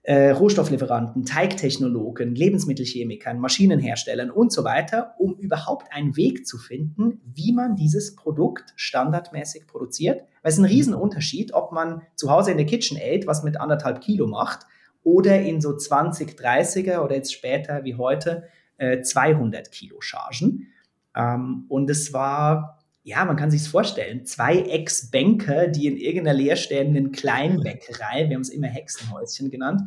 [0.04, 7.52] äh, Rohstofflieferanten, Teigtechnologen, Lebensmittelchemikern, Maschinenherstellern und so weiter, um überhaupt einen Weg zu finden, wie
[7.52, 10.20] man dieses Produkt standardmäßig produziert.
[10.42, 14.02] Weil es ist ein Riesenunterschied, ob man zu Hause in der KitchenAid was mit anderthalb
[14.02, 14.66] Kilo macht
[15.02, 18.44] oder in so 20, 30er oder jetzt später wie heute
[18.76, 20.68] äh, 200 Kilo Chargen.
[21.16, 27.12] Ähm, und es war ja, man kann sich vorstellen, zwei Ex-Banker, die in irgendeiner leerstehenden
[27.12, 29.82] Kleinbäckerei, wir haben es immer Hexenhäuschen genannt,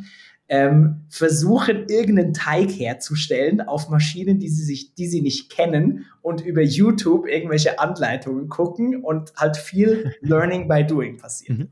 [0.50, 6.46] ähm, versuchen, irgendeinen Teig herzustellen auf Maschinen, die sie, sich, die sie nicht kennen und
[6.46, 11.58] über YouTube irgendwelche Anleitungen gucken und halt viel Learning by Doing passiert.
[11.58, 11.70] Mhm.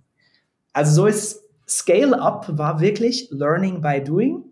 [0.74, 4.44] Also so ist Scale-Up war wirklich Learning by Doing,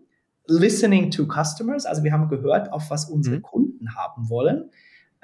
[0.46, 3.42] Listening to Customers, also wir haben gehört, auf was unsere mhm.
[3.42, 4.70] Kunden haben wollen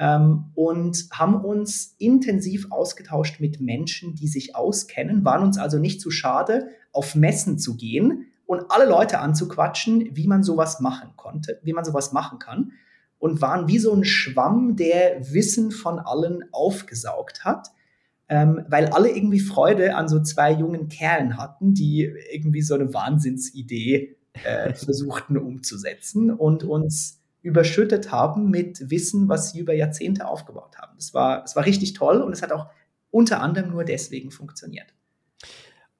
[0.01, 6.01] ähm, und haben uns intensiv ausgetauscht mit Menschen, die sich auskennen, waren uns also nicht
[6.01, 11.61] zu schade, auf Messen zu gehen und alle Leute anzuquatschen, wie man sowas machen konnte,
[11.63, 12.73] wie man sowas machen kann
[13.19, 17.69] und waren wie so ein Schwamm, der Wissen von allen aufgesaugt hat.
[18.31, 22.95] Ähm, weil alle irgendwie Freude an so zwei jungen Kerlen hatten, die irgendwie so eine
[22.95, 30.77] Wahnsinnsidee äh, versuchten umzusetzen und uns überschüttet haben mit Wissen, was sie über Jahrzehnte aufgebaut
[30.79, 30.93] haben.
[30.97, 32.67] Das war, das war richtig toll und es hat auch
[33.11, 34.95] unter anderem nur deswegen funktioniert.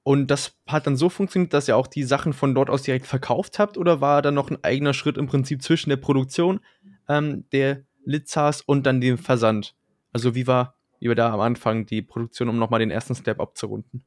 [0.03, 3.05] Und das hat dann so funktioniert, dass ihr auch die Sachen von dort aus direkt
[3.05, 6.59] verkauft habt oder war da noch ein eigener Schritt im Prinzip zwischen der Produktion
[7.07, 9.75] ähm, der Litzas und dann dem Versand?
[10.11, 13.39] Also wie war, wie war da am Anfang die Produktion, um nochmal den ersten Step
[13.39, 14.03] abzurunden?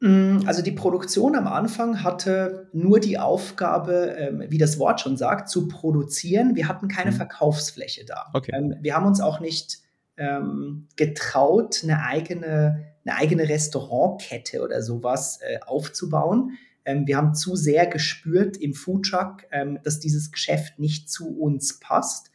[0.00, 5.16] Mm, also die Produktion am Anfang hatte nur die Aufgabe, ähm, wie das Wort schon
[5.16, 6.54] sagt, zu produzieren.
[6.54, 7.16] Wir hatten keine mhm.
[7.16, 8.26] Verkaufsfläche da.
[8.34, 8.52] Okay.
[8.54, 9.78] Ähm, wir haben uns auch nicht
[10.18, 16.58] ähm, getraut, eine eigene, eine eigene Restaurantkette oder sowas äh, aufzubauen.
[16.88, 19.38] Wir haben zu sehr gespürt im Foodtruck,
[19.82, 22.30] dass dieses Geschäft nicht zu uns passt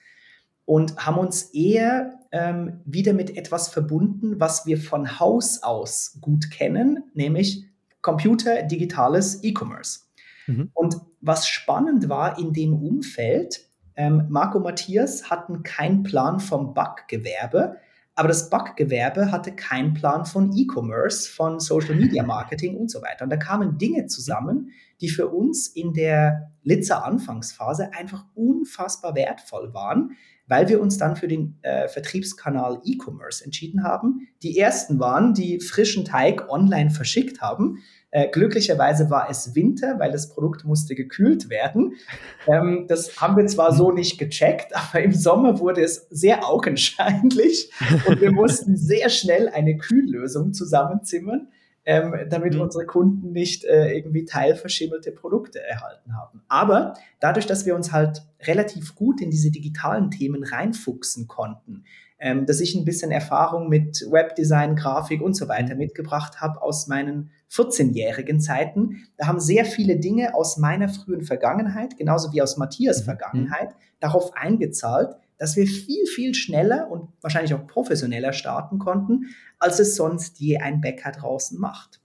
[0.71, 6.49] und haben uns eher ähm, wieder mit etwas verbunden, was wir von Haus aus gut
[6.49, 7.65] kennen, nämlich
[8.01, 9.99] Computer, digitales E-Commerce.
[10.47, 10.71] Mhm.
[10.73, 17.75] Und was spannend war in dem Umfeld, ähm, Marco Matthias hatten keinen Plan vom Backgewerbe,
[18.15, 23.25] aber das Backgewerbe hatte keinen Plan von E-Commerce, von Social Media Marketing und so weiter.
[23.25, 29.73] Und da kamen Dinge zusammen, die für uns in der Litzer Anfangsphase einfach unfassbar wertvoll
[29.73, 30.15] waren,
[30.51, 34.27] weil wir uns dann für den äh, Vertriebskanal E-Commerce entschieden haben.
[34.43, 37.77] Die ersten waren, die frischen Teig online verschickt haben.
[38.09, 41.93] Äh, glücklicherweise war es Winter, weil das Produkt musste gekühlt werden.
[42.47, 47.69] Ähm, das haben wir zwar so nicht gecheckt, aber im Sommer wurde es sehr augenscheinlich
[48.07, 51.49] und wir mussten sehr schnell eine Kühllösung zusammenzimmern
[51.85, 52.61] ähm, damit mhm.
[52.61, 56.43] unsere Kunden nicht äh, irgendwie teilverschimmelte Produkte erhalten haben.
[56.47, 61.83] Aber dadurch, dass wir uns halt relativ gut in diese digitalen Themen reinfuchsen konnten,
[62.19, 66.87] ähm, dass ich ein bisschen Erfahrung mit Webdesign, Grafik und so weiter mitgebracht habe aus
[66.87, 69.07] meinen 14-jährigen Zeiten.
[69.17, 73.05] Da haben sehr viele Dinge aus meiner frühen Vergangenheit, genauso wie aus Matthias mhm.
[73.05, 79.79] Vergangenheit, darauf eingezahlt, dass wir viel, viel schneller und wahrscheinlich auch professioneller starten konnten, als
[79.79, 81.99] es sonst je ein Bäcker draußen macht.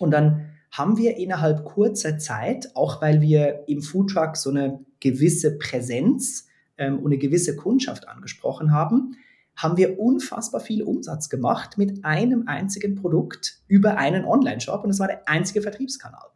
[0.00, 5.56] Und dann haben wir innerhalb kurzer Zeit, auch weil wir im Foodtruck so eine gewisse
[5.56, 9.18] Präsenz ähm, und eine gewisse Kundschaft angesprochen haben,
[9.54, 14.98] haben wir unfassbar viel Umsatz gemacht mit einem einzigen Produkt über einen Online-Shop und es
[14.98, 16.26] war der einzige Vertriebskanal.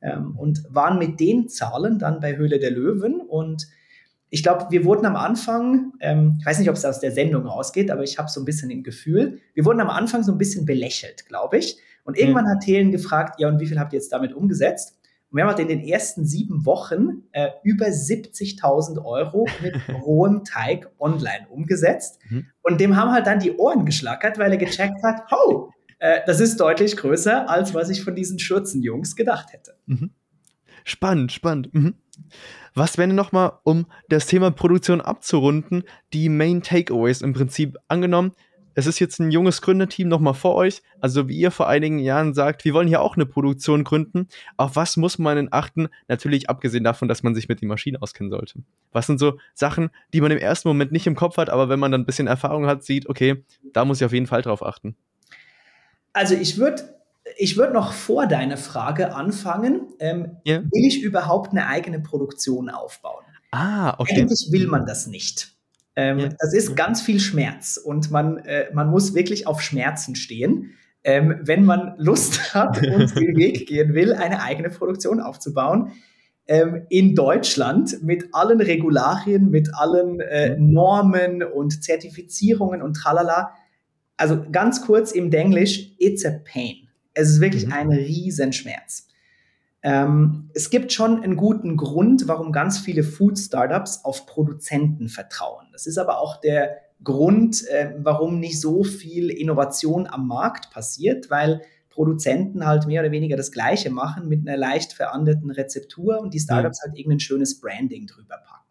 [0.00, 3.68] Ähm, und waren mit den Zahlen dann bei Höhle der Löwen und
[4.34, 7.46] ich glaube, wir wurden am Anfang, ähm, ich weiß nicht, ob es aus der Sendung
[7.46, 10.38] rausgeht, aber ich habe so ein bisschen ein Gefühl, wir wurden am Anfang so ein
[10.38, 11.78] bisschen belächelt, glaube ich.
[12.02, 12.48] Und irgendwann mhm.
[12.48, 14.98] hat Thelen gefragt, ja, und wie viel habt ihr jetzt damit umgesetzt?
[15.30, 20.42] Und wir haben halt in den ersten sieben Wochen äh, über 70.000 Euro mit rohem
[20.42, 22.18] Teig online umgesetzt.
[22.28, 22.46] Mhm.
[22.62, 25.68] Und dem haben halt dann die Ohren geschlackert, weil er gecheckt hat, oh,
[26.00, 29.76] äh, das ist deutlich größer, als was ich von diesen Schürzenjungs gedacht hätte.
[29.86, 30.10] Mhm.
[30.82, 31.72] Spannend, spannend.
[31.72, 31.94] Mhm.
[32.74, 38.32] Was wären nochmal, um das Thema Produktion abzurunden, die Main Takeaways im Prinzip angenommen?
[38.76, 40.82] Es ist jetzt ein junges Gründerteam nochmal vor euch.
[41.00, 44.28] Also wie ihr vor einigen Jahren sagt, wir wollen hier auch eine Produktion gründen.
[44.56, 45.88] Auf was muss man denn achten?
[46.08, 48.60] Natürlich abgesehen davon, dass man sich mit den Maschinen auskennen sollte.
[48.90, 51.78] Was sind so Sachen, die man im ersten Moment nicht im Kopf hat, aber wenn
[51.78, 54.64] man dann ein bisschen Erfahrung hat, sieht, okay, da muss ich auf jeden Fall drauf
[54.64, 54.96] achten.
[56.12, 56.82] Also ich würde
[57.36, 59.88] ich würde noch vor deiner Frage anfangen.
[59.98, 60.62] Ähm, yeah.
[60.62, 63.24] Will ich überhaupt eine eigene Produktion aufbauen?
[63.50, 64.20] Ah, okay.
[64.20, 65.52] Eigentlich will man das nicht.
[65.96, 66.34] Ähm, yeah.
[66.40, 70.72] Das ist ganz viel Schmerz und man, äh, man muss wirklich auf Schmerzen stehen,
[71.04, 75.92] ähm, wenn man Lust hat und den Weg gehen will, eine eigene Produktion aufzubauen.
[76.46, 80.56] Ähm, in Deutschland mit allen Regularien, mit allen äh.
[80.58, 83.52] Normen und Zertifizierungen und tralala.
[84.18, 86.83] Also ganz kurz im Denglisch, it's a pain.
[87.14, 87.72] Es ist wirklich mhm.
[87.72, 89.08] ein Riesenschmerz.
[89.82, 95.66] Ähm, es gibt schon einen guten Grund, warum ganz viele Food-Startups auf Produzenten vertrauen.
[95.72, 101.30] Das ist aber auch der Grund, äh, warum nicht so viel Innovation am Markt passiert,
[101.30, 106.34] weil Produzenten halt mehr oder weniger das Gleiche machen mit einer leicht veränderten Rezeptur und
[106.34, 106.88] die Startups mhm.
[106.88, 108.63] halt irgendein schönes Branding drüber packen.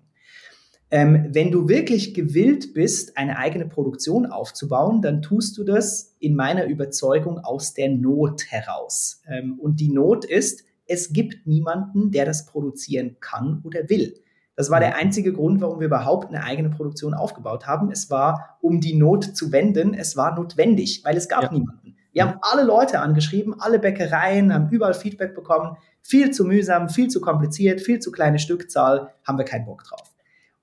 [0.94, 6.36] Ähm, wenn du wirklich gewillt bist, eine eigene Produktion aufzubauen, dann tust du das in
[6.36, 9.24] meiner Überzeugung aus der Not heraus.
[9.28, 14.14] Ähm, und die Not ist, es gibt niemanden, der das produzieren kann oder will.
[14.56, 17.90] Das war der einzige Grund, warum wir überhaupt eine eigene Produktion aufgebaut haben.
[17.90, 21.54] Es war, um die Not zu wenden, es war notwendig, weil es gab ja.
[21.54, 21.96] niemanden.
[22.12, 25.76] Wir haben alle Leute angeschrieben, alle Bäckereien, haben überall Feedback bekommen.
[26.04, 30.13] Viel zu mühsam, viel zu kompliziert, viel zu kleine Stückzahl, haben wir keinen Bock drauf.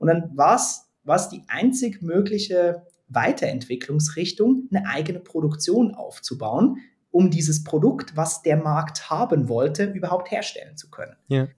[0.00, 6.78] Und dann war es die einzig mögliche Weiterentwicklungsrichtung, eine eigene Produktion aufzubauen,
[7.10, 11.16] um dieses Produkt, was der Markt haben wollte, überhaupt herstellen zu können.
[11.28, 11.48] Ja.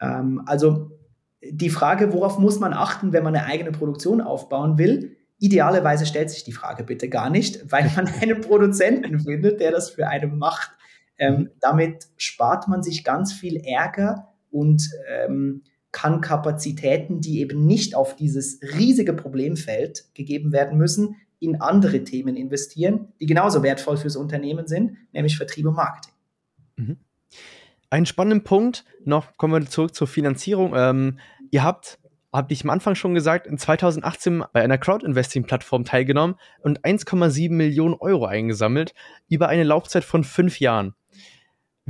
[0.00, 0.90] Ähm, also
[1.42, 5.16] die Frage, worauf muss man achten, wenn man eine eigene Produktion aufbauen will?
[5.38, 9.90] Idealerweise stellt sich die Frage bitte gar nicht, weil man einen Produzenten findet, der das
[9.90, 10.72] für einen macht.
[11.16, 11.50] Ähm, mhm.
[11.60, 18.16] damit spart man sich ganz viel Ärger und ähm, kann Kapazitäten, die eben nicht auf
[18.16, 24.66] dieses riesige Problemfeld gegeben werden müssen, in andere Themen investieren, die genauso wertvoll fürs Unternehmen
[24.66, 26.12] sind, nämlich Vertrieb und Marketing.
[26.76, 26.96] Mhm.
[27.88, 30.74] Ein spannender Punkt, noch kommen wir zurück zur Finanzierung.
[30.76, 31.18] Ähm,
[31.50, 31.98] ihr habt,
[32.32, 37.94] habt ich am Anfang schon gesagt, in 2018 bei einer Crowd-Investing-Plattform teilgenommen und 1,7 Millionen
[37.94, 38.94] Euro eingesammelt
[39.28, 40.94] über eine Laufzeit von fünf Jahren.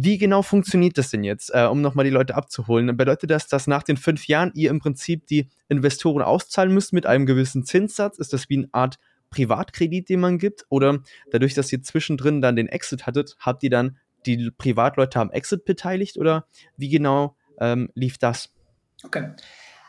[0.02, 2.96] Wie genau funktioniert das denn jetzt, äh, um nochmal die Leute abzuholen?
[2.96, 7.04] Bedeutet das, dass nach den fünf Jahren ihr im Prinzip die Investoren auszahlen müsst mit
[7.04, 8.18] einem gewissen Zinssatz?
[8.18, 8.96] Ist das wie eine Art
[9.28, 10.64] Privatkredit, den man gibt?
[10.70, 15.30] Oder dadurch, dass ihr zwischendrin dann den Exit hattet, habt ihr dann die Privatleute am
[15.32, 16.16] Exit beteiligt?
[16.16, 16.46] Oder
[16.78, 18.54] wie genau ähm, lief das?
[19.04, 19.32] Okay.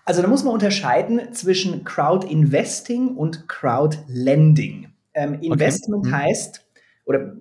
[0.03, 4.91] Also da muss man unterscheiden zwischen Crowd Investing und Crowd Lending.
[5.13, 6.09] Ähm, Investment okay.
[6.09, 6.17] mhm.
[6.17, 6.65] heißt,
[7.05, 7.33] oder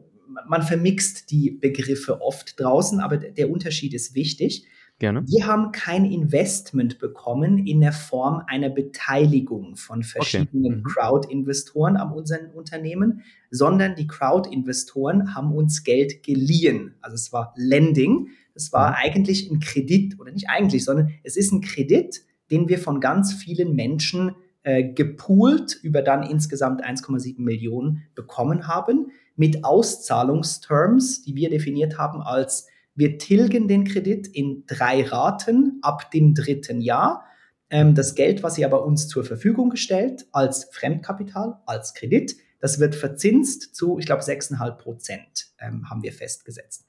[0.49, 4.67] man vermixt die Begriffe oft draußen, aber der Unterschied ist wichtig.
[5.01, 5.27] Gerne.
[5.27, 10.77] Wir haben kein Investment bekommen in der Form einer Beteiligung von verschiedenen okay.
[10.77, 10.83] mhm.
[10.85, 16.97] Crowd-Investoren an unseren Unternehmen, sondern die Crowd-Investoren haben uns Geld geliehen.
[17.01, 18.29] Also es war Lending.
[18.55, 18.97] Es war mhm.
[18.99, 23.33] eigentlich ein Kredit oder nicht eigentlich, sondern es ist ein Kredit, den wir von ganz
[23.33, 24.33] vielen Menschen
[24.65, 32.21] äh, gepoolt über dann insgesamt 1,7 Millionen bekommen haben mit Auszahlungsterms, die wir definiert haben
[32.21, 37.25] als wir tilgen den Kredit in drei Raten ab dem dritten Jahr.
[37.71, 42.81] Ähm, das Geld, was ihr aber uns zur Verfügung gestellt als Fremdkapital, als Kredit, das
[42.81, 46.85] wird verzinst zu, ich glaube, 6,5 Prozent ähm, haben wir festgesetzt.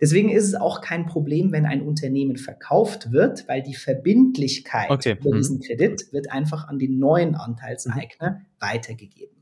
[0.00, 5.16] Deswegen ist es auch kein Problem, wenn ein Unternehmen verkauft wird, weil die Verbindlichkeit okay.
[5.20, 5.36] über mhm.
[5.36, 8.46] diesen Kredit wird einfach an den neuen Anteilseigner mhm.
[8.58, 9.33] weitergegeben.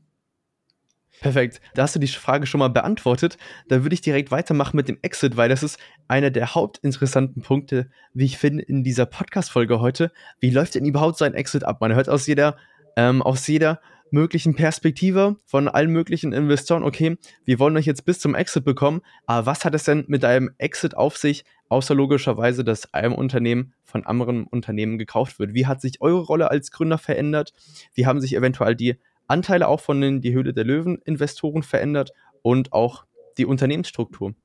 [1.23, 1.61] Perfekt.
[1.73, 3.37] Da hast du die Frage schon mal beantwortet.
[3.69, 7.89] Da würde ich direkt weitermachen mit dem Exit, weil das ist einer der hauptinteressanten Punkte,
[8.13, 10.11] wie ich finde, in dieser Podcast-Folge heute.
[10.41, 11.79] Wie läuft denn überhaupt so ein Exit ab?
[11.79, 12.57] Man hört aus jeder,
[12.97, 13.79] ähm, aus jeder
[14.11, 18.99] möglichen Perspektive von allen möglichen Investoren, okay, wir wollen euch jetzt bis zum Exit bekommen,
[19.25, 23.73] aber was hat es denn mit einem Exit auf sich, außer logischerweise, dass einem Unternehmen
[23.81, 25.53] von anderen Unternehmen gekauft wird?
[25.53, 27.53] Wie hat sich eure Rolle als Gründer verändert?
[27.93, 28.97] Wie haben sich eventuell die
[29.33, 33.05] Anteile auch von den Die Höhle der Löwen-Investoren verändert und auch
[33.37, 34.35] die Unternehmensstruktur,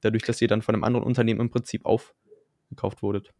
[0.00, 3.32] dadurch, dass ihr dann von einem anderen Unternehmen im Prinzip aufgekauft wurdet.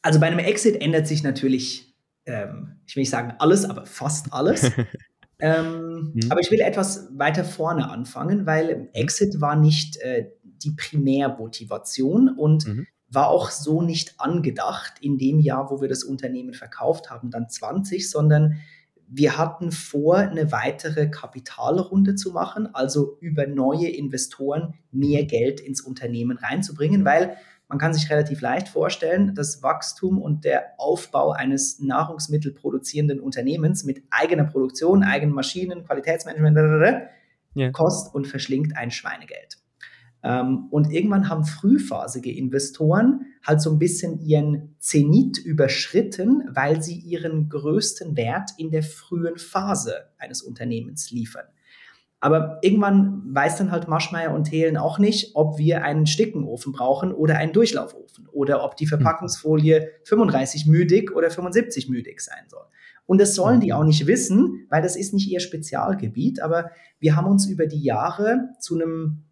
[0.00, 1.94] Also bei einem Exit ändert sich natürlich,
[2.26, 4.72] ähm, ich will nicht sagen alles, aber fast alles.
[5.42, 6.30] Ähm, mhm.
[6.30, 8.88] Aber ich will etwas weiter vorne anfangen, weil.
[8.92, 12.86] Exit war nicht äh, die Primärmotivation und mhm.
[13.08, 17.48] war auch so nicht angedacht in dem Jahr, wo wir das Unternehmen verkauft haben, dann
[17.48, 18.60] 20, sondern
[19.14, 25.24] wir hatten vor, eine weitere Kapitalrunde zu machen, also über neue Investoren mehr.
[25.24, 27.36] Geld ins Unternehmen reinzubringen, weil
[27.68, 34.02] man kann sich relativ leicht vorstellen, das Wachstum und der Aufbau eines nahrungsmittelproduzierenden Unternehmens mit
[34.10, 37.08] eigener Produktion, eigenen Maschinen, Qualitätsmanagement,
[37.56, 37.70] yeah.
[37.70, 39.61] kostet und verschlingt ein Schweinegeld.
[40.22, 46.96] Ähm, und irgendwann haben frühphasige Investoren halt so ein bisschen ihren Zenit überschritten, weil sie
[46.96, 51.46] ihren größten Wert in der frühen Phase eines Unternehmens liefern.
[52.22, 57.12] Aber irgendwann weiß dann halt Maschmeyer und Thelen auch nicht, ob wir einen Stickenofen brauchen
[57.12, 58.90] oder einen Durchlaufofen oder ob die hm.
[58.90, 62.62] Verpackungsfolie 35 müdig oder 75 müdig sein soll.
[63.06, 63.80] Und das sollen die hm.
[63.80, 66.40] auch nicht wissen, weil das ist nicht ihr Spezialgebiet.
[66.40, 69.24] Aber wir haben uns über die Jahre zu einem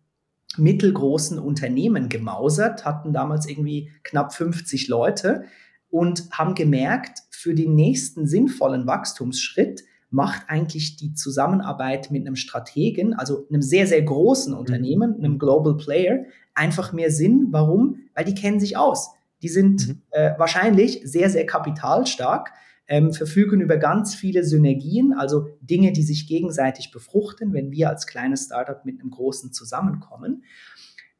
[0.56, 5.44] mittelgroßen Unternehmen gemausert, hatten damals irgendwie knapp 50 Leute
[5.90, 13.14] und haben gemerkt, für den nächsten sinnvollen Wachstumsschritt macht eigentlich die Zusammenarbeit mit einem Strategen,
[13.14, 14.58] also einem sehr, sehr großen mhm.
[14.58, 17.48] Unternehmen, einem Global Player, einfach mehr Sinn.
[17.50, 18.00] Warum?
[18.14, 19.12] Weil die kennen sich aus.
[19.42, 20.02] Die sind mhm.
[20.10, 22.52] äh, wahrscheinlich sehr, sehr kapitalstark,
[22.90, 28.08] ähm, verfügen über ganz viele Synergien, also Dinge, die sich gegenseitig befruchten, wenn wir als
[28.08, 30.42] kleines Startup mit einem großen zusammenkommen.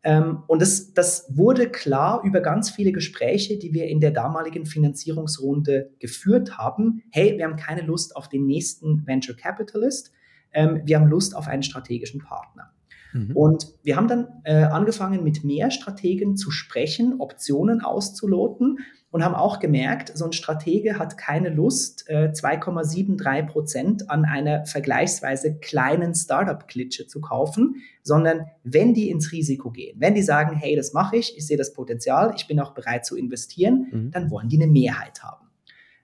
[0.02, 4.66] Ähm, und das, das wurde klar über ganz viele Gespräche, die wir in der damaligen
[4.66, 7.04] Finanzierungsrunde geführt haben.
[7.12, 10.10] Hey, wir haben keine Lust auf den nächsten Venture Capitalist.
[10.52, 12.72] Ähm, wir haben Lust auf einen strategischen Partner.
[13.12, 13.36] Mhm.
[13.36, 18.78] Und wir haben dann äh, angefangen, mit mehr Strategen zu sprechen, Optionen auszuloten
[19.10, 24.66] und haben auch gemerkt, so ein Stratege hat keine Lust, äh, 2,73 Prozent an einer
[24.66, 30.76] vergleichsweise kleinen Startup-Klitsche zu kaufen, sondern wenn die ins Risiko gehen, wenn die sagen, hey,
[30.76, 34.10] das mache ich, ich sehe das Potenzial, ich bin auch bereit zu investieren, mhm.
[34.12, 35.49] dann wollen die eine Mehrheit haben.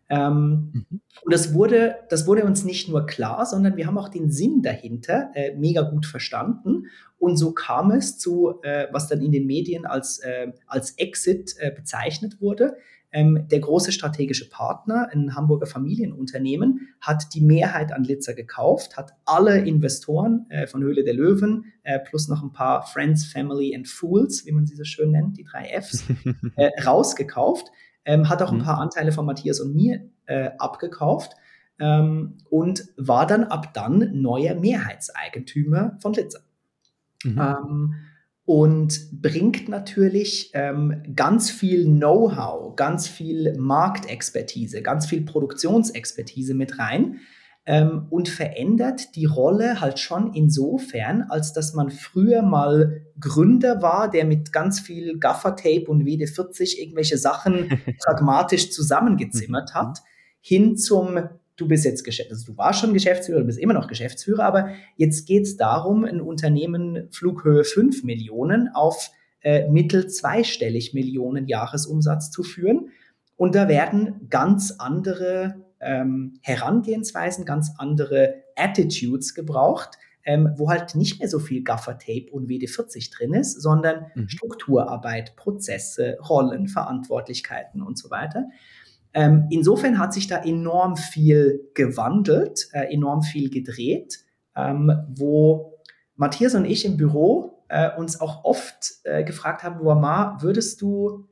[0.09, 1.01] Ähm, mhm.
[1.25, 4.62] Und das wurde, das wurde uns nicht nur klar, sondern wir haben auch den Sinn
[4.62, 6.87] dahinter äh, mega gut verstanden.
[7.19, 11.55] Und so kam es zu, äh, was dann in den Medien als, äh, als Exit
[11.59, 12.77] äh, bezeichnet wurde.
[13.12, 19.12] Ähm, der große strategische Partner, ein Hamburger Familienunternehmen, hat die Mehrheit an Litzer gekauft, hat
[19.25, 23.88] alle Investoren äh, von Höhle der Löwen äh, plus noch ein paar Friends, Family and
[23.88, 26.05] Fools, wie man sie so schön nennt, die drei Fs,
[26.85, 27.71] rausgekauft
[28.07, 28.64] ähm, hat auch ein mhm.
[28.64, 31.33] paar Anteile von Matthias und mir äh, abgekauft
[31.79, 36.40] ähm, und war dann ab dann neuer Mehrheitseigentümer von Litzer.
[37.25, 37.38] Mhm.
[37.38, 37.95] Ähm,
[38.47, 47.19] und bringt natürlich ähm, ganz viel Know-how, ganz viel Marktexpertise, ganz viel Produktionsexpertise mit rein,
[47.66, 54.09] ähm, und verändert die Rolle halt schon insofern, als dass man früher mal Gründer war,
[54.09, 59.79] der mit ganz viel Gaffertape und WD40 irgendwelche Sachen pragmatisch zusammengezimmert mhm.
[59.79, 59.98] hat,
[60.40, 63.88] hin zum du bist jetzt Geschäftsführer, also du warst schon Geschäftsführer, du bist immer noch
[63.88, 70.92] Geschäftsführer, aber jetzt geht es darum, ein Unternehmen Flughöhe 5 Millionen auf äh, mittel zweistellig
[70.92, 72.90] Millionen Jahresumsatz zu führen.
[73.37, 81.20] Und da werden ganz andere ähm, Herangehensweisen, ganz andere Attitudes gebraucht, ähm, wo halt nicht
[81.20, 84.28] mehr so viel Gaffer-Tape und WD40 drin ist, sondern mhm.
[84.28, 88.46] Strukturarbeit, Prozesse, Rollen, Verantwortlichkeiten und so weiter.
[89.14, 94.18] Ähm, insofern hat sich da enorm viel gewandelt, äh, enorm viel gedreht,
[94.54, 95.78] ähm, wo
[96.16, 101.26] Matthias und ich im Büro äh, uns auch oft äh, gefragt haben, Wamar, würdest du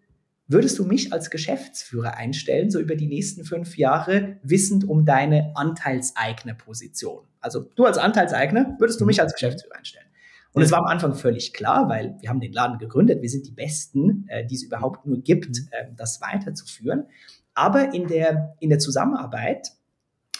[0.47, 5.53] Würdest du mich als Geschäftsführer einstellen, so über die nächsten fünf Jahre, wissend um deine
[5.55, 7.25] Anteilseignerposition?
[7.41, 10.05] Also du als Anteilseigner, würdest du mich als Geschäftsführer einstellen?
[10.53, 13.47] Und es war am Anfang völlig klar, weil wir haben den Laden gegründet, wir sind
[13.47, 17.07] die Besten, äh, die es überhaupt nur gibt, äh, das weiterzuführen.
[17.55, 19.73] Aber in der, in der Zusammenarbeit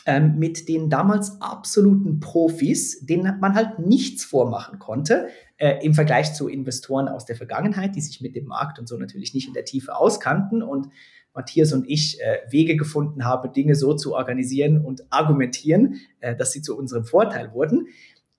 [0.07, 6.35] ähm, mit den damals absoluten Profis, denen man halt nichts vormachen konnte, äh, im Vergleich
[6.35, 9.55] zu Investoren aus der Vergangenheit, die sich mit dem Markt und so natürlich nicht in
[9.55, 10.89] der Tiefe auskannten und
[11.35, 16.53] Matthias und ich äh, Wege gefunden haben, Dinge so zu organisieren und argumentieren, äh, dass
[16.53, 17.89] sie zu unserem Vorteil wurden.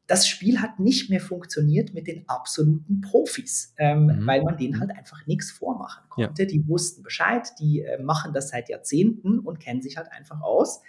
[0.07, 4.27] Das Spiel hat nicht mehr funktioniert mit den absoluten Profis, ähm, mhm.
[4.27, 6.43] weil man denen halt einfach nichts vormachen konnte.
[6.43, 6.47] Ja.
[6.47, 10.81] Die wussten Bescheid, die äh, machen das seit Jahrzehnten und kennen sich halt einfach aus.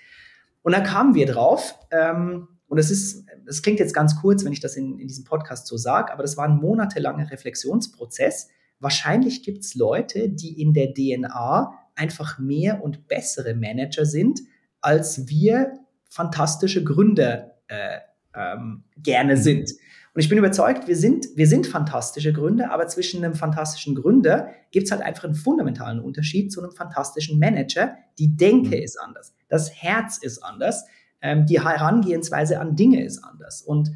[0.66, 4.52] Und dann kamen wir drauf, ähm, und das ist, das klingt jetzt ganz kurz, wenn
[4.52, 8.48] ich das in, in diesem Podcast so sage, aber das war ein monatelanger Reflexionsprozess.
[8.80, 14.40] Wahrscheinlich gibt es Leute, die in der DNA einfach mehr und bessere Manager sind,
[14.80, 15.72] als wir
[16.10, 18.00] fantastische Gründer äh,
[18.34, 19.70] ähm, gerne sind.
[20.16, 24.48] Und ich bin überzeugt, wir sind, wir sind fantastische Gründer, aber zwischen einem fantastischen Gründer
[24.70, 27.98] gibt es halt einfach einen fundamentalen Unterschied zu einem fantastischen Manager.
[28.18, 28.82] Die Denke mhm.
[28.82, 30.86] ist anders, das Herz ist anders,
[31.20, 33.60] ähm, die Herangehensweise an Dinge ist anders.
[33.60, 33.90] Und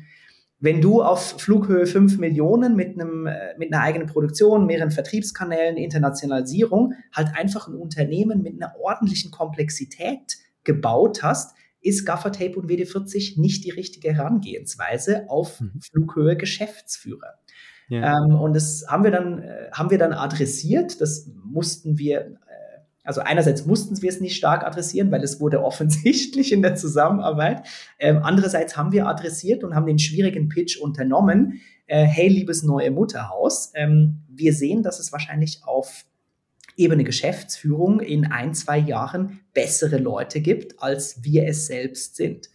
[0.58, 5.78] wenn du auf Flughöhe 5 Millionen mit, einem, äh, mit einer eigenen Produktion, mehreren Vertriebskanälen,
[5.78, 13.40] Internationalisierung, halt einfach ein Unternehmen mit einer ordentlichen Komplexität gebaut hast, ist Gaffertape und WD40
[13.40, 15.80] nicht die richtige Herangehensweise auf mhm.
[15.80, 17.38] Flughöhe Geschäftsführer.
[17.88, 18.18] Ja.
[18.18, 21.00] Ähm, und das haben wir dann, äh, haben wir dann adressiert.
[21.00, 22.34] Das mussten wir, äh,
[23.02, 27.66] also einerseits mussten wir es nicht stark adressieren, weil es wurde offensichtlich in der Zusammenarbeit.
[27.98, 31.60] Ähm, andererseits haben wir adressiert und haben den schwierigen Pitch unternommen.
[31.86, 36.04] Äh, hey, liebes neue Mutterhaus, ähm, wir sehen, dass es wahrscheinlich auf
[36.80, 42.48] Ebene Geschäftsführung in ein, zwei Jahren bessere Leute gibt, als wir es selbst sind.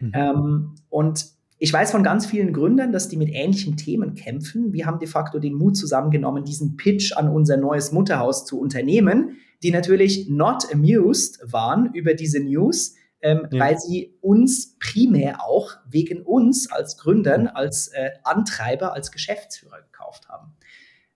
[0.00, 0.12] Mhm.
[0.14, 1.26] Ähm, und
[1.58, 4.72] ich weiß von ganz vielen Gründern, dass die mit ähnlichen Themen kämpfen.
[4.72, 9.38] Wir haben de facto den Mut zusammengenommen, diesen Pitch an unser neues Mutterhaus zu unternehmen,
[9.62, 13.60] die natürlich not amused waren über diese News, ähm, ja.
[13.60, 20.28] weil sie uns primär auch wegen uns als Gründern, als äh, Antreiber, als Geschäftsführer gekauft
[20.28, 20.52] haben.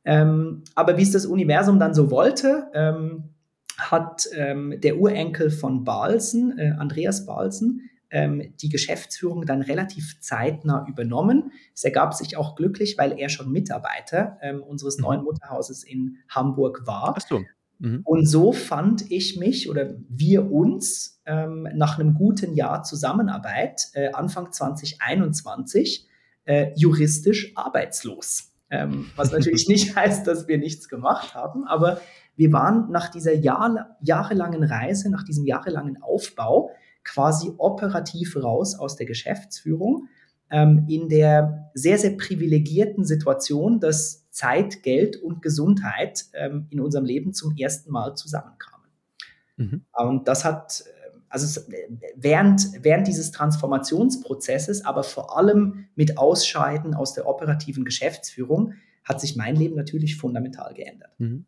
[0.05, 3.35] Ähm, aber wie es das Universum dann so wollte, ähm,
[3.79, 10.85] hat ähm, der Urenkel von Balsen, äh, Andreas Balsen, ähm, die Geschäftsführung dann relativ zeitnah
[10.89, 11.53] übernommen.
[11.75, 15.05] Es ergab sich auch glücklich, weil er schon Mitarbeiter ähm, unseres mhm.
[15.05, 17.15] neuen Mutterhauses in Hamburg war.
[17.17, 17.43] Ach so.
[17.79, 18.03] Mhm.
[18.05, 24.13] Und so fand ich mich oder wir uns ähm, nach einem guten Jahr Zusammenarbeit äh,
[24.13, 26.07] Anfang 2021
[26.45, 28.50] äh, juristisch arbeitslos.
[28.71, 32.01] Ähm, was natürlich nicht heißt, dass wir nichts gemacht haben, aber
[32.37, 36.71] wir waren nach dieser Jahr, jahrelangen Reise, nach diesem jahrelangen Aufbau
[37.05, 40.09] quasi operativ raus aus der Geschäftsführung
[40.51, 47.05] ähm, in der sehr, sehr privilegierten Situation, dass Zeit, Geld und Gesundheit ähm, in unserem
[47.05, 48.89] Leben zum ersten Mal zusammenkamen.
[49.57, 49.85] Mhm.
[49.93, 50.85] Und das hat
[51.31, 51.61] also
[52.17, 58.75] während, während dieses Transformationsprozesses, aber vor allem mit Ausscheiden aus der operativen Geschäftsführung,
[59.05, 61.13] hat sich mein Leben natürlich fundamental geändert.
[61.19, 61.47] Mhm.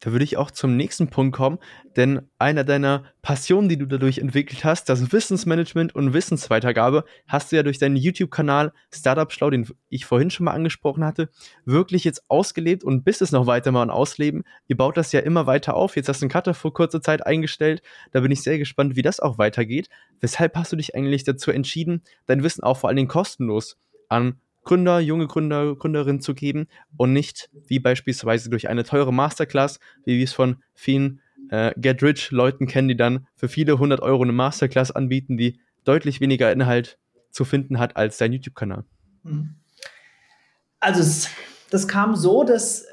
[0.00, 1.58] Da würde ich auch zum nächsten Punkt kommen,
[1.96, 7.56] denn einer deiner Passionen, die du dadurch entwickelt hast, das Wissensmanagement und Wissensweitergabe, hast du
[7.56, 11.28] ja durch deinen YouTube-Kanal Startup Schlau, den ich vorhin schon mal angesprochen hatte,
[11.66, 14.44] wirklich jetzt ausgelebt und bist es noch weiter mal ausleben.
[14.68, 15.96] Ihr baut das ja immer weiter auf.
[15.96, 17.82] Jetzt hast du einen Cutter vor kurzer Zeit eingestellt.
[18.12, 19.90] Da bin ich sehr gespannt, wie das auch weitergeht.
[20.20, 23.76] Weshalb hast du dich eigentlich dazu entschieden, dein Wissen auch vor allen Dingen kostenlos
[24.08, 24.40] an
[24.70, 30.16] Gründer, junge Gründer, Gründerinnen zu geben und nicht wie beispielsweise durch eine teure Masterclass, wie
[30.16, 34.92] wir es von vielen äh, Get-Rich-Leuten kennen, die dann für viele hundert Euro eine Masterclass
[34.92, 37.00] anbieten, die deutlich weniger Inhalt
[37.32, 38.84] zu finden hat als dein YouTube-Kanal.
[39.24, 39.56] Mhm.
[40.78, 41.28] Also es,
[41.70, 42.86] das kam so, dass, äh,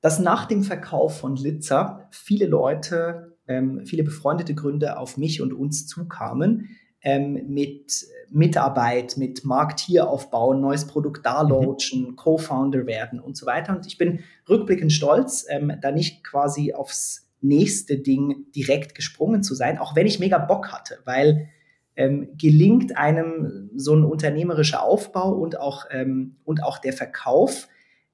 [0.00, 5.52] dass nach dem Verkauf von Litzer viele Leute, ähm, viele befreundete Gründer auf mich und
[5.52, 11.50] uns zukamen ähm, mit Mitarbeit, mit Markt hier aufbauen, neues Produkt da mhm.
[11.50, 12.16] launchen, mhm.
[12.16, 13.76] Co-Founder werden und so weiter.
[13.76, 19.54] Und ich bin rückblickend stolz, ähm, da nicht quasi aufs nächste Ding direkt gesprungen zu
[19.54, 21.48] sein, auch wenn ich mega Bock hatte, weil
[21.96, 27.68] ähm, gelingt einem so ein unternehmerischer Aufbau und auch, ähm, und auch der Verkauf,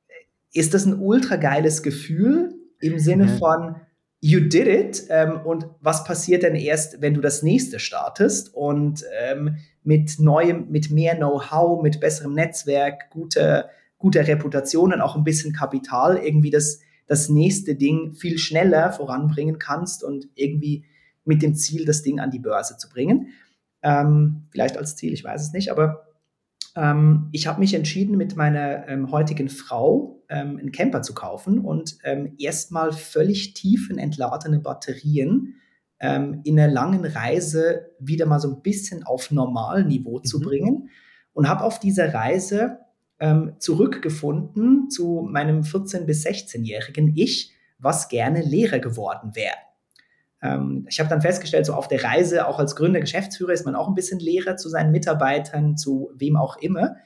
[0.09, 3.39] äh, ist das ein ultra geiles Gefühl im Sinne mhm.
[3.39, 3.77] von,
[4.27, 5.07] you did it.
[5.09, 8.53] Ähm, und was passiert denn erst, wenn du das nächste startest?
[8.53, 15.15] Und ähm, mit neuem, mit mehr Know-how, mit besserem Netzwerk, guter, guter Reputation und auch
[15.15, 20.85] ein bisschen Kapital irgendwie das, das nächste Ding viel schneller voranbringen kannst und irgendwie
[21.25, 23.29] mit dem Ziel, das Ding an die Börse zu bringen.
[23.83, 26.06] Ähm, vielleicht als Ziel, ich weiß es nicht, aber
[26.77, 31.59] ähm, ich habe mich entschieden, mit meiner ähm, heutigen Frau ähm, einen Camper zu kaufen
[31.59, 35.55] und ähm, erstmal völlig tiefenentladene Batterien
[35.99, 40.25] ähm, in einer langen Reise wieder mal so ein bisschen auf Normalniveau mhm.
[40.25, 40.91] zu bringen.
[41.33, 42.79] Und habe auf dieser Reise
[43.19, 49.57] ähm, zurückgefunden zu meinem 14- bis 16-jährigen Ich, was gerne Lehrer geworden wäre.
[50.43, 53.75] Ähm, ich habe dann festgestellt, so auf der Reise, auch als Gründer, Geschäftsführer, ist man
[53.75, 56.97] auch ein bisschen Lehrer zu seinen Mitarbeitern, zu wem auch immer.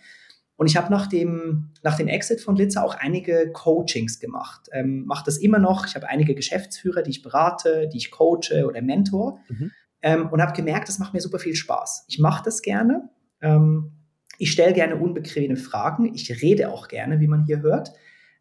[0.56, 4.68] Und ich habe nach dem, nach dem Exit von Litzer auch einige Coachings gemacht.
[4.72, 5.86] Ähm, Mache das immer noch.
[5.86, 9.38] Ich habe einige Geschäftsführer, die ich berate, die ich coache oder mentor.
[9.48, 9.70] Mhm.
[10.02, 12.04] Ähm, und habe gemerkt, das macht mir super viel Spaß.
[12.08, 13.08] Ich mache das gerne.
[13.40, 13.92] Ähm,
[14.36, 16.14] ich stelle gerne unbequeme Fragen.
[16.14, 17.92] Ich rede auch gerne, wie man hier hört.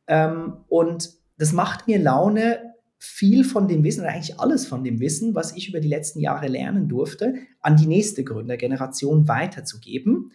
[0.08, 2.69] Ähm, und das macht mir Laune,
[3.00, 6.20] viel von dem Wissen oder eigentlich alles von dem Wissen, was ich über die letzten
[6.20, 10.34] Jahre lernen durfte, an die nächste Gründergeneration weiterzugeben.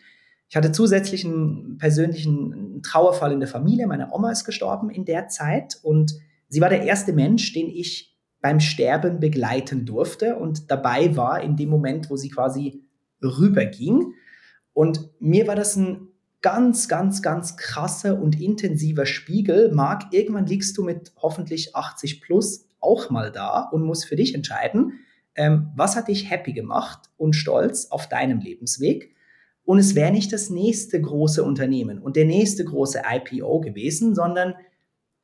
[0.48, 3.86] Ich hatte zusätzlich einen persönlichen Trauerfall in der Familie.
[3.86, 6.14] Meine Oma ist gestorben in der Zeit und
[6.48, 11.56] sie war der erste Mensch, den ich beim Sterben begleiten durfte und dabei war in
[11.56, 12.82] dem Moment, wo sie quasi
[13.22, 14.12] rüberging.
[14.72, 16.08] Und mir war das ein
[16.44, 19.72] ganz, ganz, ganz krasser und intensiver Spiegel.
[19.72, 24.34] Marc, irgendwann liegst du mit hoffentlich 80 plus auch mal da und musst für dich
[24.34, 25.00] entscheiden,
[25.36, 29.14] ähm, was hat dich happy gemacht und stolz auf deinem Lebensweg.
[29.64, 34.52] Und es wäre nicht das nächste große Unternehmen und der nächste große IPO gewesen, sondern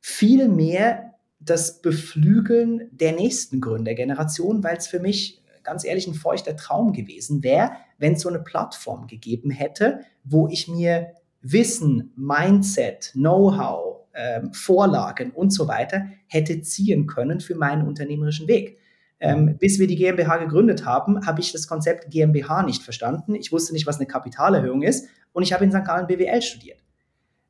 [0.01, 6.93] vielmehr das Beflügeln der nächsten Gründergeneration, weil es für mich ganz ehrlich ein feuchter Traum
[6.93, 14.01] gewesen wäre, wenn es so eine Plattform gegeben hätte, wo ich mir Wissen, Mindset, Know-how,
[14.15, 18.79] ähm, Vorlagen und so weiter hätte ziehen können für meinen unternehmerischen Weg.
[19.23, 23.35] Ähm, bis wir die GmbH gegründet haben, habe ich das Konzept GmbH nicht verstanden.
[23.35, 25.85] Ich wusste nicht, was eine Kapitalerhöhung ist und ich habe in St.
[25.85, 26.83] Gallen BWL studiert.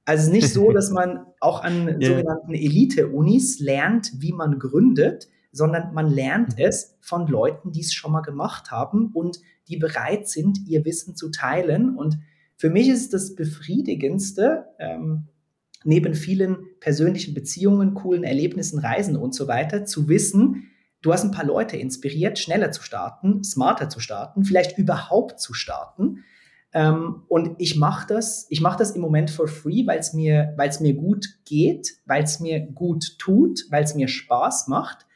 [0.04, 5.28] Also es ist nicht so, dass man auch an sogenannten Elite-Unis lernt, wie man gründet,
[5.52, 6.64] sondern man lernt mhm.
[6.64, 11.16] es von Leuten, die es schon mal gemacht haben und die bereit sind, ihr Wissen
[11.16, 11.96] zu teilen.
[11.96, 12.18] Und
[12.56, 15.28] für mich ist das Befriedigendste, ähm,
[15.84, 20.70] neben vielen persönlichen Beziehungen, coolen Erlebnissen, Reisen und so weiter, zu wissen,
[21.02, 25.54] du hast ein paar Leute inspiriert, schneller zu starten, smarter zu starten, vielleicht überhaupt zu
[25.54, 26.24] starten.
[26.72, 30.54] Ähm, und ich mache das, ich mache das im Moment for free, weil es mir,
[30.56, 35.06] weil es mir gut geht, weil es mir gut tut, weil es mir Spaß macht.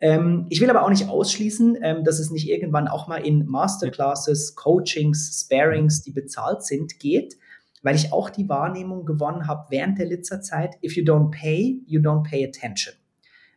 [0.00, 3.46] Ähm, ich will aber auch nicht ausschließen, ähm, dass es nicht irgendwann auch mal in
[3.46, 7.36] Masterclasses, Coachings, Sparings, die bezahlt sind, geht,
[7.82, 12.00] weil ich auch die Wahrnehmung gewonnen habe während der Litzer-Zeit, if you don't pay, you
[12.00, 12.94] don't pay attention.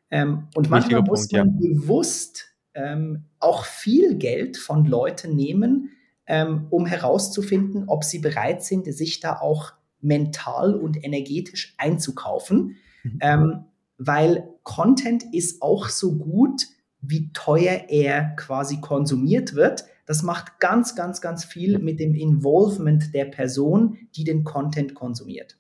[0.10, 1.70] Ähm, und manchmal muss man ja.
[1.70, 5.92] bewusst ähm, auch viel Geld von Leuten nehmen,
[6.26, 12.78] ähm, um herauszufinden, ob sie bereit sind, sich da auch mental und energetisch einzukaufen.
[13.04, 13.20] Mhm.
[13.22, 13.66] Ähm,
[14.04, 16.64] weil Content ist auch so gut,
[17.02, 19.86] wie teuer er quasi konsumiert wird.
[20.08, 25.60] Das macht ganz, ganz, ganz viel mit dem Involvement der Person, die den Content konsumiert.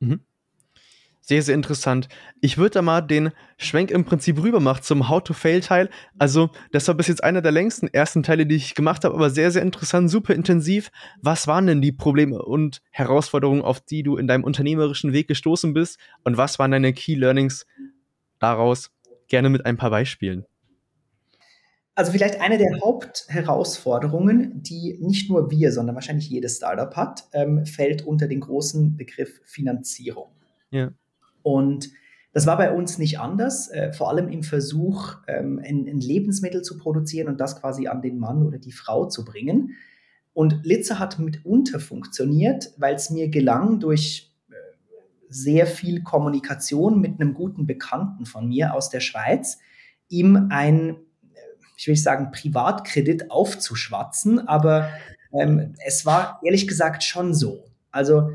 [0.00, 0.20] Mhm.
[1.24, 2.08] Sehr, sehr interessant.
[2.40, 5.88] Ich würde da mal den Schwenk im Prinzip rüber machen zum How-to-Fail-Teil.
[6.18, 9.30] Also, das war bis jetzt einer der längsten ersten Teile, die ich gemacht habe, aber
[9.30, 10.90] sehr, sehr interessant, super intensiv.
[11.20, 15.72] Was waren denn die Probleme und Herausforderungen, auf die du in deinem unternehmerischen Weg gestoßen
[15.72, 16.00] bist?
[16.24, 17.66] Und was waren deine Key Learnings
[18.40, 18.90] daraus?
[19.28, 20.44] Gerne mit ein paar Beispielen.
[21.94, 27.64] Also vielleicht eine der Hauptherausforderungen, die nicht nur wir, sondern wahrscheinlich jedes Startup hat, ähm,
[27.64, 30.32] fällt unter den großen Begriff Finanzierung.
[30.70, 30.90] Ja.
[31.42, 31.90] Und
[32.32, 36.62] das war bei uns nicht anders, äh, vor allem im Versuch, ähm, ein, ein, Lebensmittel
[36.62, 39.76] zu produzieren und das quasi an den Mann oder die Frau zu bringen.
[40.32, 44.54] Und Litze hat mitunter funktioniert, weil es mir gelang, durch äh,
[45.28, 49.58] sehr viel Kommunikation mit einem guten Bekannten von mir aus der Schweiz,
[50.08, 51.38] ihm ein, äh,
[51.76, 54.88] ich will nicht sagen, Privatkredit aufzuschwatzen, aber
[55.38, 57.64] ähm, es war ehrlich gesagt schon so.
[57.90, 58.30] Also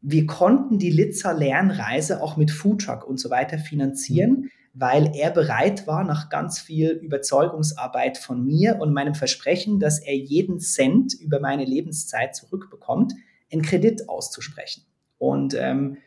[0.00, 4.50] wir konnten die Litzer Lernreise auch mit Foodtruck und so weiter finanzieren, mhm.
[4.74, 10.16] weil er bereit war, nach ganz viel Überzeugungsarbeit von mir und meinem Versprechen, dass er
[10.16, 13.14] jeden Cent über meine Lebenszeit zurückbekommt,
[13.52, 14.84] einen Kredit auszusprechen.
[15.18, 15.98] Und ähm,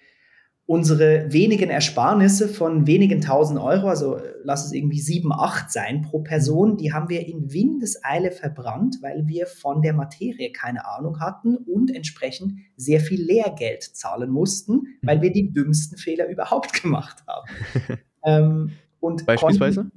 [0.72, 6.02] unsere wenigen Ersparnisse von wenigen tausend Euro, also äh, lass es irgendwie sieben, acht sein
[6.02, 11.20] pro Person, die haben wir in Windeseile verbrannt, weil wir von der Materie keine Ahnung
[11.20, 17.22] hatten und entsprechend sehr viel Lehrgeld zahlen mussten, weil wir die dümmsten Fehler überhaupt gemacht
[17.28, 17.50] haben.
[18.24, 19.92] ähm, und Beispielsweise?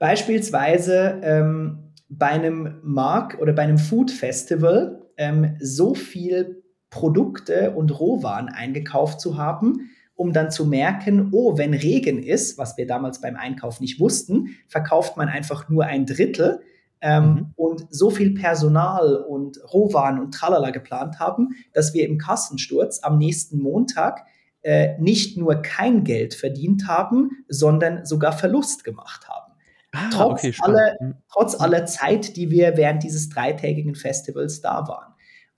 [0.00, 6.63] Beispielsweise ähm, bei einem Mark oder bei einem Food Festival ähm, so viel
[6.94, 12.76] Produkte und Rohwaren eingekauft zu haben, um dann zu merken, oh, wenn Regen ist, was
[12.76, 16.60] wir damals beim Einkauf nicht wussten, verkauft man einfach nur ein Drittel
[17.00, 17.46] ähm, mhm.
[17.56, 23.18] und so viel Personal und Rohwaren und Tralala geplant haben, dass wir im Kassensturz am
[23.18, 24.24] nächsten Montag
[24.62, 29.52] äh, nicht nur kein Geld verdient haben, sondern sogar Verlust gemacht haben.
[29.90, 31.14] Ah, trotz, okay, aller, mhm.
[31.28, 35.13] trotz aller Zeit, die wir während dieses dreitägigen Festivals da waren.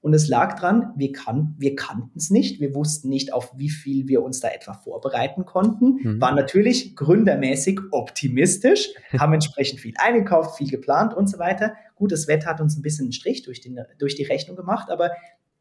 [0.06, 3.68] Und es lag dran, wir, kan wir kannten es nicht, wir wussten nicht, auf wie
[3.68, 6.20] viel wir uns da etwa vorbereiten konnten, mhm.
[6.20, 11.74] waren natürlich gründermäßig optimistisch, haben entsprechend viel eingekauft, viel geplant und so weiter.
[11.96, 14.90] Gut, das Wetter hat uns ein bisschen einen Strich durch, den, durch die Rechnung gemacht,
[14.90, 15.10] aber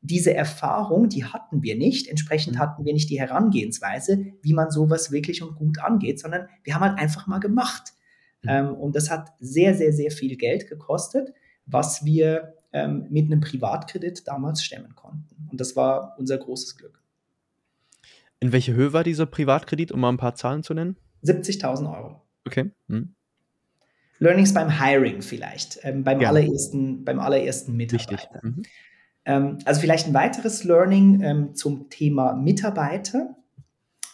[0.02, 2.08] diese Erfahrung, die hatten wir nicht.
[2.08, 2.60] Entsprechend mhm.
[2.60, 6.84] hatten wir nicht die Herangehensweise, wie man sowas wirklich und gut angeht, sondern wir haben
[6.84, 7.93] halt einfach mal gemacht.
[8.43, 8.50] Mhm.
[8.50, 11.34] Ähm, und das hat sehr, sehr, sehr viel Geld gekostet,
[11.66, 15.47] was wir ähm, mit einem Privatkredit damals stemmen konnten.
[15.49, 17.01] Und das war unser großes Glück.
[18.39, 20.97] In welche Höhe war dieser Privatkredit, um mal ein paar Zahlen zu nennen?
[21.24, 22.22] 70.000 Euro.
[22.45, 22.72] Okay.
[22.89, 23.16] Hm.
[24.20, 26.30] Learnings beim Hiring vielleicht, ähm, beim, ja.
[26.30, 28.39] allerersten, beim allerersten Mitarbeiter.
[28.43, 28.63] Mhm.
[29.26, 33.36] Ähm, also vielleicht ein weiteres Learning ähm, zum Thema Mitarbeiter.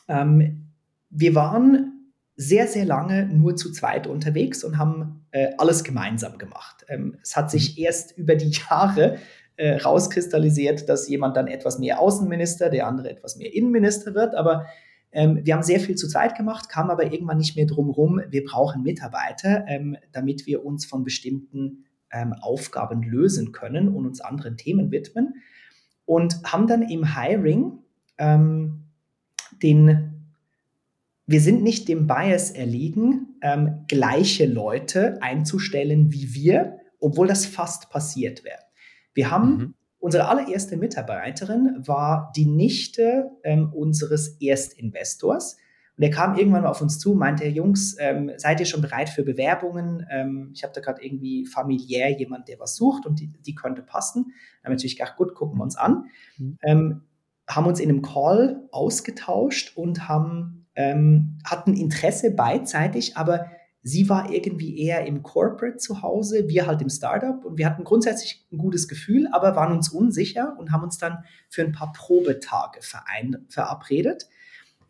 [0.07, 0.71] Ähm,
[1.09, 2.00] wir waren
[2.41, 6.83] sehr, sehr lange nur zu zweit unterwegs und haben äh, alles gemeinsam gemacht.
[6.87, 7.83] Ähm, es hat sich mhm.
[7.83, 9.17] erst über die Jahre
[9.57, 14.65] äh, rauskristallisiert, dass jemand dann etwas mehr Außenminister, der andere etwas mehr Innenminister wird, aber
[15.11, 18.21] ähm, wir haben sehr viel zu zweit gemacht, kam aber irgendwann nicht mehr drum rum,
[18.29, 24.19] wir brauchen Mitarbeiter, ähm, damit wir uns von bestimmten ähm, Aufgaben lösen können und uns
[24.19, 25.35] anderen Themen widmen.
[26.05, 27.79] Und haben dann im Hiring
[28.17, 28.85] ähm,
[29.61, 30.10] den,
[31.31, 37.89] wir sind nicht dem Bias erliegen, ähm, gleiche Leute einzustellen wie wir, obwohl das fast
[37.89, 38.59] passiert wäre.
[39.13, 39.73] Wir haben mhm.
[40.01, 45.57] Unsere allererste Mitarbeiterin war die Nichte ähm, unseres Erstinvestors.
[45.95, 49.09] Und er kam irgendwann mal auf uns zu, meinte, Jungs, ähm, seid ihr schon bereit
[49.09, 50.03] für Bewerbungen?
[50.09, 53.83] Ähm, ich habe da gerade irgendwie familiär jemand, der was sucht und die, die könnte
[53.83, 54.23] passen.
[54.23, 56.05] Dann haben wir natürlich gedacht, gut, gucken wir uns an.
[56.39, 56.57] Mhm.
[56.63, 57.01] Ähm,
[57.47, 63.45] haben uns in einem Call ausgetauscht und haben, ähm, hatten Interesse beidseitig, aber
[63.83, 67.83] Sie war irgendwie eher im Corporate zu Hause, wir halt im Startup und wir hatten
[67.83, 71.91] grundsätzlich ein gutes Gefühl, aber waren uns unsicher und haben uns dann für ein paar
[71.91, 74.27] Probetage verein, verabredet.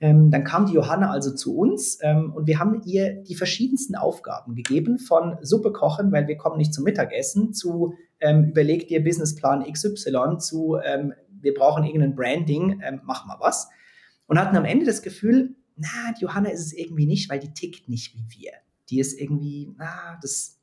[0.02, 3.96] Ähm, dann kam die Johanna also zu uns ähm, und wir haben ihr die verschiedensten
[3.96, 9.02] Aufgaben gegeben, von Suppe kochen, weil wir kommen nicht zum Mittagessen, zu ähm, überleg dir
[9.02, 13.70] Businessplan XY, zu ähm, wir brauchen irgendein Branding, ähm, mach mal was.
[14.28, 17.54] Und hatten am Ende das Gefühl, na, die Johanna ist es irgendwie nicht, weil die
[17.54, 18.52] tickt nicht wie wir
[18.92, 20.58] die ist irgendwie, ah, das,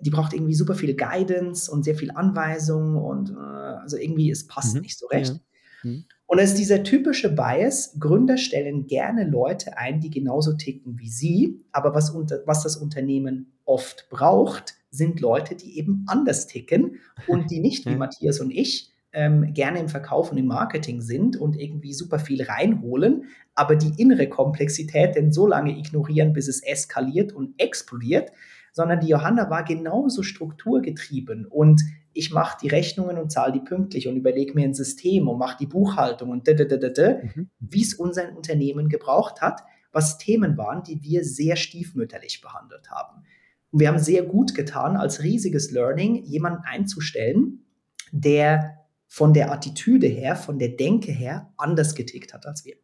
[0.00, 4.46] die braucht irgendwie super viel Guidance und sehr viel Anweisung und äh, also irgendwie, es
[4.46, 4.82] passt mhm.
[4.82, 5.34] nicht so recht.
[5.82, 5.90] Ja.
[5.90, 6.04] Mhm.
[6.26, 11.08] Und es ist dieser typische Bias, Gründer stellen gerne Leute ein, die genauso ticken wie
[11.08, 16.96] sie, aber was, unter, was das Unternehmen oft braucht, sind Leute, die eben anders ticken
[17.26, 21.36] und die nicht wie Matthias und ich ähm, gerne im Verkauf und im Marketing sind
[21.36, 23.24] und irgendwie super viel reinholen,
[23.56, 28.30] aber die innere Komplexität denn so lange ignorieren, bis es eskaliert und explodiert,
[28.72, 34.06] sondern die Johanna war genauso strukturgetrieben und ich mache die Rechnungen und zahle die pünktlich
[34.06, 37.50] und überlege mir ein System und mache die Buchhaltung und mhm.
[37.58, 43.24] wie es unser Unternehmen gebraucht hat, was Themen waren, die wir sehr stiefmütterlich behandelt haben.
[43.72, 47.64] Und wir haben sehr gut getan, als riesiges Learning jemanden einzustellen,
[48.12, 48.77] der
[49.08, 52.76] von der Attitüde her, von der Denke her anders getickt hat als wir.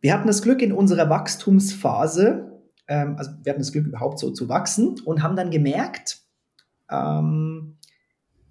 [0.00, 4.30] Wir hatten das Glück in unserer Wachstumsphase, ähm, also wir hatten das Glück überhaupt so
[4.30, 6.22] zu wachsen und haben dann gemerkt,
[6.90, 7.76] ähm,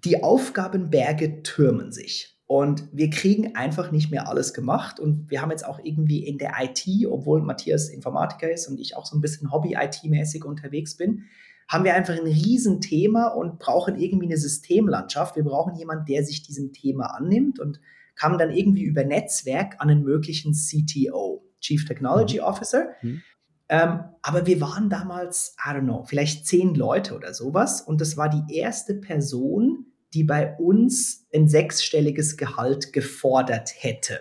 [0.04, 2.38] die Aufgabenberge türmen sich.
[2.46, 5.00] Und wir kriegen einfach nicht mehr alles gemacht.
[5.00, 8.94] Und wir haben jetzt auch irgendwie in der IT, obwohl Matthias Informatiker ist und ich
[8.94, 11.24] auch so ein bisschen Hobby-IT-mäßig unterwegs bin,
[11.68, 15.36] haben wir einfach ein Riesenthema und brauchen irgendwie eine Systemlandschaft.
[15.36, 17.80] Wir brauchen jemanden, der sich diesem Thema annimmt und
[18.14, 22.44] kamen dann irgendwie über Netzwerk an einen möglichen CTO, Chief Technology mhm.
[22.44, 22.88] Officer.
[23.02, 23.22] Mhm.
[23.68, 27.80] Ähm, aber wir waren damals, I don't know, vielleicht zehn Leute oder sowas.
[27.80, 34.20] Und das war die erste Person, die bei uns ein sechsstelliges Gehalt gefordert hätte.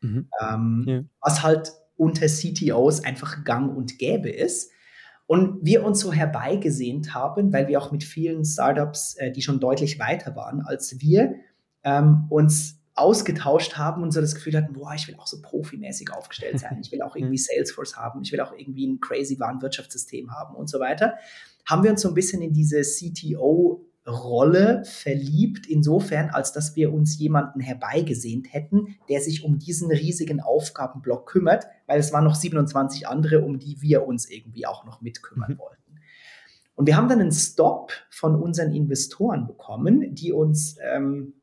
[0.00, 0.28] Mhm.
[0.40, 1.04] Ähm, ja.
[1.20, 4.70] Was halt unter CTOs einfach gang und gäbe ist.
[5.26, 9.58] Und wir uns so herbeigesehnt haben, weil wir auch mit vielen Startups, äh, die schon
[9.58, 11.36] deutlich weiter waren als wir,
[11.82, 16.12] ähm, uns ausgetauscht haben und so das Gefühl hatten, boah, ich will auch so profimäßig
[16.12, 20.30] aufgestellt sein, ich will auch irgendwie Salesforce haben, ich will auch irgendwie ein crazy Warenwirtschaftssystem
[20.30, 21.14] haben und so weiter,
[21.66, 26.92] haben wir uns so ein bisschen in diese CTO Rolle verliebt, insofern, als dass wir
[26.92, 32.34] uns jemanden herbeigesehnt hätten, der sich um diesen riesigen Aufgabenblock kümmert, weil es waren noch
[32.34, 35.58] 27 andere, um die wir uns irgendwie auch noch mitkümmern mhm.
[35.58, 35.84] wollten.
[36.74, 41.34] Und wir haben dann einen Stop von unseren Investoren bekommen, die uns, ähm,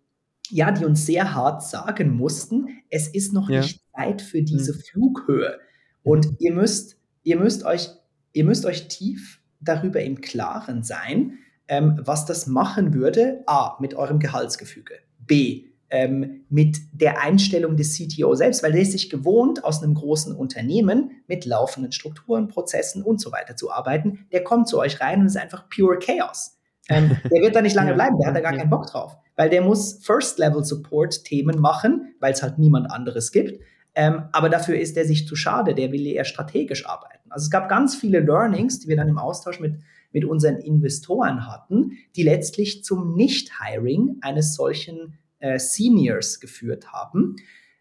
[0.50, 3.62] ja, die uns sehr hart sagen mussten, es ist noch ja.
[3.62, 4.80] nicht Zeit für diese mhm.
[4.80, 5.60] Flughöhe.
[6.04, 7.90] Und ihr müsst, ihr müsst euch,
[8.34, 11.40] ihr müsst euch tief darüber im Klaren sein,
[11.72, 17.98] ähm, was das machen würde, a, mit eurem Gehaltsgefüge, b, ähm, mit der Einstellung des
[17.98, 23.04] CTO selbst, weil der ist sich gewohnt, aus einem großen Unternehmen mit laufenden Strukturen, Prozessen
[23.04, 24.28] und so weiter zu arbeiten.
[24.34, 26.58] Der kommt zu euch rein und ist einfach pure Chaos.
[26.90, 29.16] Ähm, der wird da nicht lange bleiben, der hat da gar keinen Bock drauf.
[29.38, 33.64] weil der muss First-Level-Support-Themen machen, weil es halt niemand anderes gibt.
[33.96, 37.32] Ähm, aber dafür ist er sich zu schade, der will eher strategisch arbeiten.
[37.32, 39.76] Also es gab ganz viele Learnings, die wir dann im Austausch mit,
[40.12, 47.36] mit unseren Investoren hatten, die letztlich zum Nicht-Hiring eines solchen äh, Seniors geführt haben.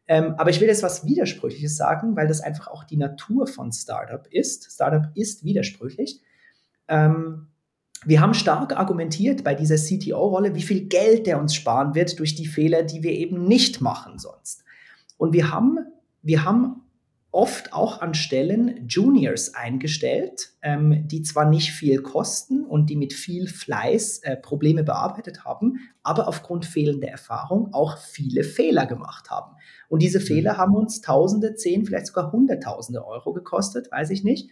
[0.06, 3.72] Ähm, aber ich will jetzt was Widersprüchliches sagen, weil das einfach auch die Natur von
[3.72, 4.72] Startup ist.
[4.72, 6.20] Startup ist widersprüchlich.
[6.88, 7.46] Ähm,
[8.04, 12.34] wir haben stark argumentiert bei dieser CTO-Rolle, wie viel Geld der uns sparen wird durch
[12.34, 14.64] die Fehler, die wir eben nicht machen sonst.
[15.18, 15.78] Und wir haben,
[16.22, 16.82] wir haben
[17.32, 23.12] oft auch an Stellen Juniors eingestellt, ähm, die zwar nicht viel kosten und die mit
[23.12, 29.56] viel Fleiß äh, Probleme bearbeitet haben, aber aufgrund fehlender Erfahrung auch viele Fehler gemacht haben.
[29.88, 30.24] Und diese mhm.
[30.24, 34.50] Fehler haben uns Tausende, zehn, vielleicht sogar Hunderttausende Euro gekostet, weiß ich nicht,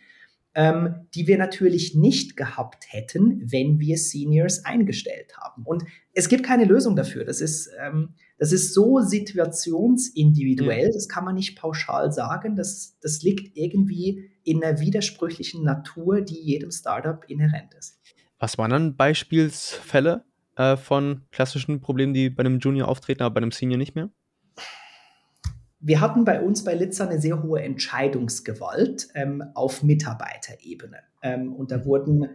[0.58, 5.62] ähm, die wir natürlich nicht gehabt hätten, wenn wir Seniors eingestellt haben.
[5.62, 5.84] Und
[6.14, 7.24] es gibt keine Lösung dafür.
[7.24, 10.92] Das ist, ähm, das ist so situationsindividuell, ja.
[10.92, 12.56] das kann man nicht pauschal sagen.
[12.56, 18.00] Das, das liegt irgendwie in einer widersprüchlichen Natur, die jedem Startup inhärent ist.
[18.40, 20.24] Was waren dann Beispielsfälle
[20.56, 24.10] äh, von klassischen Problemen, die bei einem Junior auftreten, aber bei einem Senior nicht mehr?
[25.80, 30.98] Wir hatten bei uns bei Litzer eine sehr hohe Entscheidungsgewalt ähm, auf Mitarbeiterebene.
[31.22, 32.28] Ähm, und da wurden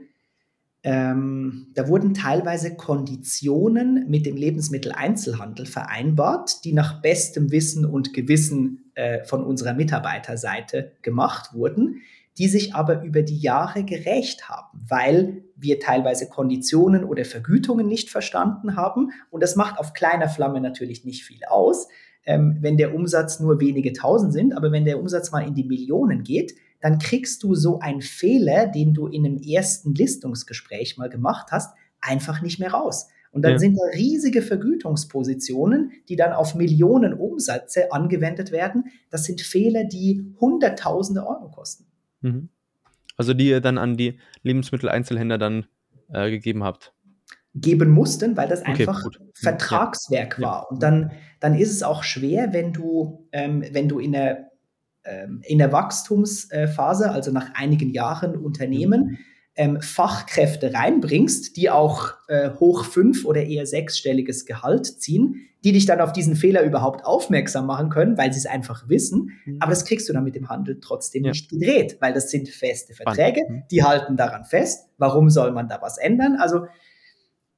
[0.86, 8.92] ähm, da wurden teilweise Konditionen mit dem Lebensmitteleinzelhandel vereinbart, die nach bestem Wissen und Gewissen
[8.96, 12.02] äh, von unserer Mitarbeiterseite gemacht wurden,
[12.38, 18.10] die sich aber über die Jahre gerecht haben, weil wir teilweise Konditionen oder Vergütungen nicht
[18.10, 19.12] verstanden haben.
[19.30, 21.88] Und das macht auf kleiner Flamme natürlich nicht viel aus,
[22.26, 25.64] ähm, wenn der Umsatz nur wenige tausend sind, aber wenn der Umsatz mal in die
[25.64, 31.10] Millionen geht, dann kriegst du so einen Fehler, den du in einem ersten Listungsgespräch mal
[31.10, 33.08] gemacht hast, einfach nicht mehr raus.
[33.32, 33.60] Und dann ja.
[33.60, 38.86] sind da riesige Vergütungspositionen, die dann auf Millionen Umsätze angewendet werden.
[39.10, 41.86] Das sind Fehler, die Hunderttausende Euro kosten.
[42.22, 42.50] Mhm.
[43.18, 45.66] Also die ihr dann an die Lebensmitteleinzelhändler dann
[46.12, 46.93] äh, gegeben habt
[47.56, 50.48] geben mussten, weil das einfach okay, Vertragswerk ja.
[50.48, 50.72] war.
[50.72, 54.50] Und dann, dann ist es auch schwer, wenn du, ähm, wenn du in der
[55.06, 59.18] ähm, in der Wachstumsphase, also nach einigen Jahren Unternehmen, mhm.
[59.56, 65.86] ähm, Fachkräfte reinbringst, die auch äh, hoch fünf oder eher sechsstelliges Gehalt ziehen, die dich
[65.86, 69.32] dann auf diesen Fehler überhaupt aufmerksam machen können, weil sie es einfach wissen.
[69.46, 69.58] Mhm.
[69.60, 71.32] Aber das kriegst du dann mit dem Handel trotzdem ja.
[71.32, 73.64] nicht gedreht, weil das sind feste Verträge, mhm.
[73.72, 74.88] die halten daran fest.
[74.98, 76.38] Warum soll man da was ändern?
[76.40, 76.66] Also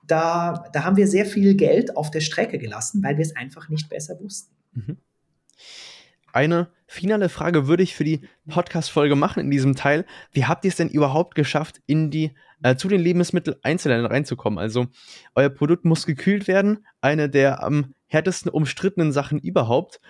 [0.08, 3.70] da, da haben wir sehr viel Geld auf der Strecke gelassen, weil wir es einfach
[3.70, 4.56] nicht besser wussten.
[4.74, 4.98] Mhm.
[6.36, 10.06] Eine finale Frage würde ich für die Podcast-Folge machen in diesem Teil.
[10.34, 14.60] Wie habt ihr es denn überhaupt geschafft, in die, äh, zu den Lebensmitteleinzelhändlern reinzukommen?
[14.60, 14.88] Also,
[15.34, 20.02] euer Produkt muss gekühlt werden, eine der am härtesten umstrittenen Sachen überhaupt.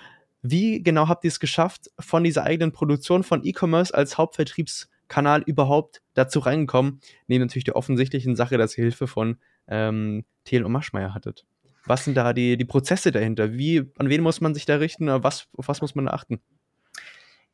[0.41, 6.01] Wie genau habt ihr es geschafft, von dieser eigenen Produktion von E-Commerce als Hauptvertriebskanal überhaupt
[6.15, 7.01] dazu reingekommen?
[7.27, 9.37] Neben natürlich der offensichtlichen Sache, dass ihr Hilfe von
[9.68, 11.45] ähm, Thiel und Maschmeyer hattet.
[11.86, 13.53] Was sind da die, die Prozesse dahinter?
[13.53, 15.07] Wie, an wen muss man sich da richten?
[15.07, 16.41] Was, auf was muss man achten?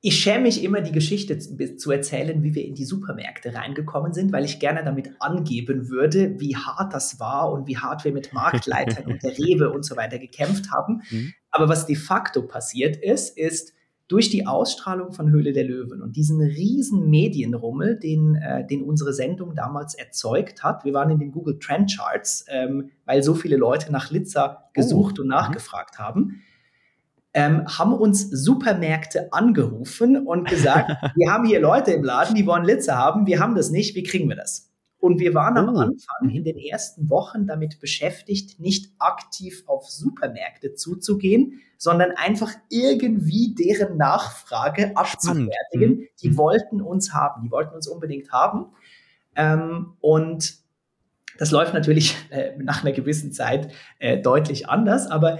[0.03, 4.31] Ich schäme mich immer, die Geschichte zu erzählen, wie wir in die Supermärkte reingekommen sind,
[4.31, 8.33] weil ich gerne damit angeben würde, wie hart das war und wie hart wir mit
[8.33, 11.03] Marktleitern und der Rewe und so weiter gekämpft haben.
[11.11, 11.33] Mhm.
[11.51, 13.73] Aber was de facto passiert ist, ist,
[14.11, 19.13] durch die Ausstrahlung von Höhle der Löwen und diesen riesen Medienrummel, den, äh, den unsere
[19.13, 20.83] Sendung damals erzeugt hat.
[20.83, 25.17] Wir waren in den Google Trend Charts, ähm, weil so viele Leute nach Litzer gesucht
[25.17, 25.21] oh.
[25.21, 25.35] und mhm.
[25.35, 26.41] nachgefragt haben.
[27.33, 32.65] Ähm, haben uns Supermärkte angerufen und gesagt, wir haben hier Leute im Laden, die wollen
[32.65, 34.70] Litzer haben, wir haben das nicht, wie kriegen wir das?
[35.01, 35.79] Und wir waren am oh.
[35.79, 43.55] Anfang in den ersten Wochen damit beschäftigt, nicht aktiv auf Supermärkte zuzugehen, sondern einfach irgendwie
[43.55, 45.89] deren Nachfrage abzufertigen.
[45.89, 46.07] Mhm.
[46.21, 46.37] Die mhm.
[46.37, 48.67] wollten uns haben, die wollten uns unbedingt haben.
[49.35, 50.53] Ähm, und
[51.39, 55.39] das läuft natürlich äh, nach einer gewissen Zeit äh, deutlich anders, aber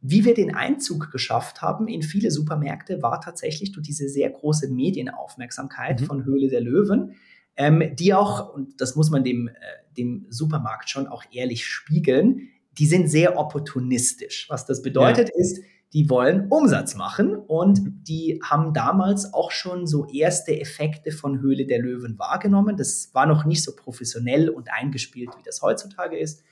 [0.00, 4.68] wie wir den Einzug geschafft haben in viele Supermärkte, war tatsächlich durch diese sehr große
[4.68, 6.06] Medienaufmerksamkeit mhm.
[6.06, 7.16] von Höhle der Löwen
[7.56, 9.52] ähm, die auch, und das muss man dem, äh,
[9.96, 14.46] dem Supermarkt schon auch ehrlich spiegeln, die sind sehr opportunistisch.
[14.48, 15.40] Was das bedeutet ja.
[15.40, 15.60] ist,
[15.92, 21.66] die wollen Umsatz machen und die haben damals auch schon so erste Effekte von Höhle
[21.66, 22.76] der Löwen wahrgenommen.
[22.76, 26.42] Das war noch nicht so professionell und eingespielt, wie das heutzutage ist.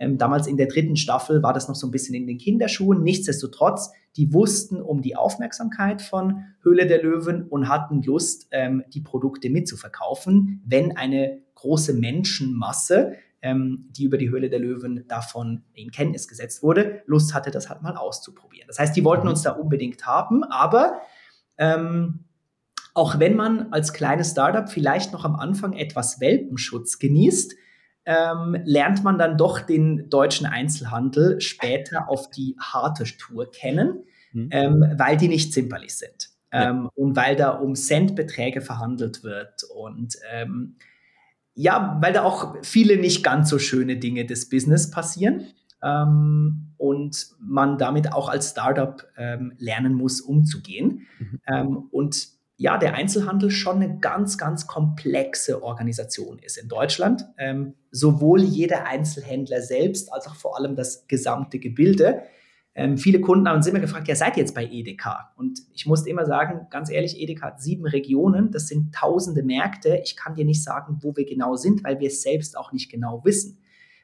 [0.00, 3.04] Ähm, damals in der dritten Staffel war das noch so ein bisschen in den Kinderschuhen.
[3.04, 9.02] Nichtsdestotrotz, die wussten um die Aufmerksamkeit von Höhle der Löwen und hatten Lust, ähm, die
[9.02, 15.90] Produkte mitzuverkaufen, wenn eine große Menschenmasse ähm, die über die Höhle der Löwen davon in
[15.90, 18.66] Kenntnis gesetzt wurde, Lust hatte, das halt mal auszuprobieren.
[18.68, 19.30] Das heißt, die wollten mhm.
[19.30, 21.00] uns da unbedingt haben, aber
[21.56, 22.24] ähm,
[22.94, 27.54] auch wenn man als kleines Startup vielleicht noch am Anfang etwas Welpenschutz genießt,
[28.06, 34.48] ähm, lernt man dann doch den deutschen Einzelhandel später auf die harte Tour kennen, mhm.
[34.50, 36.30] ähm, weil die nicht zimperlich sind.
[36.52, 36.70] Ja.
[36.70, 40.76] Ähm, und weil da um Centbeträge verhandelt wird und ähm,
[41.54, 45.46] ja, weil da auch viele nicht ganz so schöne Dinge des Business passieren
[45.82, 49.06] ähm, und man damit auch als Startup
[49.58, 51.06] lernen muss, umzugehen.
[51.18, 51.88] Mhm.
[51.90, 57.24] Und ja, der Einzelhandel schon eine ganz, ganz komplexe Organisation ist in Deutschland.
[57.38, 62.20] Ähm, sowohl jeder Einzelhändler selbst als auch vor allem das gesamte Gebilde.
[62.74, 65.32] Ähm, viele Kunden haben uns immer gefragt, ja, seid ihr jetzt bei Edeka?
[65.38, 69.98] Und ich musste immer sagen, ganz ehrlich, Edeka hat sieben Regionen, das sind tausende Märkte.
[70.04, 72.90] Ich kann dir nicht sagen, wo wir genau sind, weil wir es selbst auch nicht
[72.90, 73.59] genau wissen.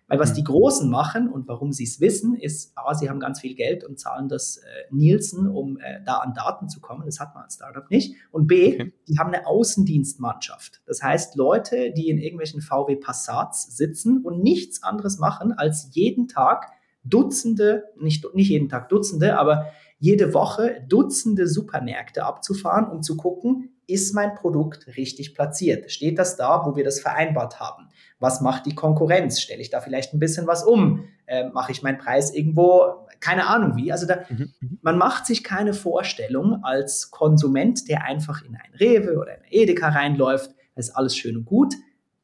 [0.08, 0.34] Weil was mhm.
[0.36, 3.84] die Großen machen und warum sie es wissen, ist, A, sie haben ganz viel Geld
[3.84, 7.04] und zahlen das äh, Nielsen, um äh, da an Daten zu kommen.
[7.06, 8.14] Das hat man als Startup nicht.
[8.30, 8.92] Und B, okay.
[9.08, 10.80] die haben eine Außendienstmannschaft.
[10.86, 16.28] Das heißt, Leute, die in irgendwelchen VW Passats sitzen und nichts anderes machen, als jeden
[16.28, 16.68] Tag
[17.02, 19.66] Dutzende, nicht, nicht jeden Tag Dutzende, aber
[19.98, 25.90] jede Woche Dutzende Supermärkte abzufahren, um zu gucken, ist mein Produkt richtig platziert?
[25.90, 27.88] Steht das da, wo wir das vereinbart haben?
[28.18, 29.40] Was macht die Konkurrenz?
[29.40, 31.04] Stelle ich da vielleicht ein bisschen was um?
[31.26, 33.92] Äh, Mache ich meinen Preis irgendwo, keine Ahnung wie?
[33.92, 34.78] Also da, mhm, mhm.
[34.82, 39.48] man macht sich keine Vorstellung als Konsument, der einfach in ein Rewe oder in ein
[39.50, 41.74] Edeka reinläuft, das ist alles schön und gut.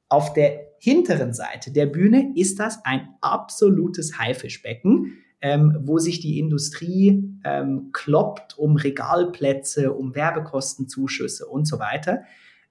[0.08, 6.38] Auf der hinteren Seite der Bühne ist das ein absolutes Haifischbecken ähm, wo sich die
[6.38, 12.22] Industrie ähm, kloppt um Regalplätze, um Werbekostenzuschüsse und so weiter,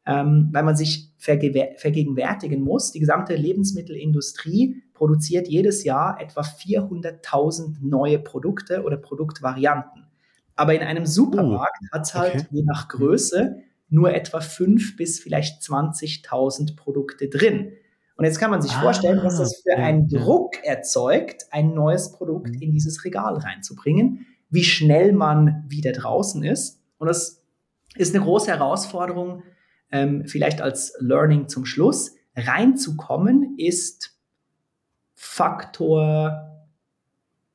[0.05, 8.17] ähm, weil man sich vergegenwärtigen muss, die gesamte Lebensmittelindustrie produziert jedes Jahr etwa 400.000 neue
[8.17, 10.07] Produkte oder Produktvarianten.
[10.55, 12.45] Aber in einem Supermarkt oh, hat es halt okay.
[12.51, 13.57] je nach Größe
[13.89, 17.73] nur etwa 5 bis vielleicht 20.000 Produkte drin.
[18.15, 22.11] Und jetzt kann man sich ah, vorstellen, was das für einen Druck erzeugt, ein neues
[22.11, 22.61] Produkt mhm.
[22.61, 26.81] in dieses Regal reinzubringen, wie schnell man wieder draußen ist.
[26.97, 27.43] Und das
[27.95, 29.43] ist eine große Herausforderung,
[29.91, 32.15] ähm, vielleicht als Learning zum Schluss.
[32.35, 34.17] Reinzukommen ist
[35.13, 36.65] Faktor,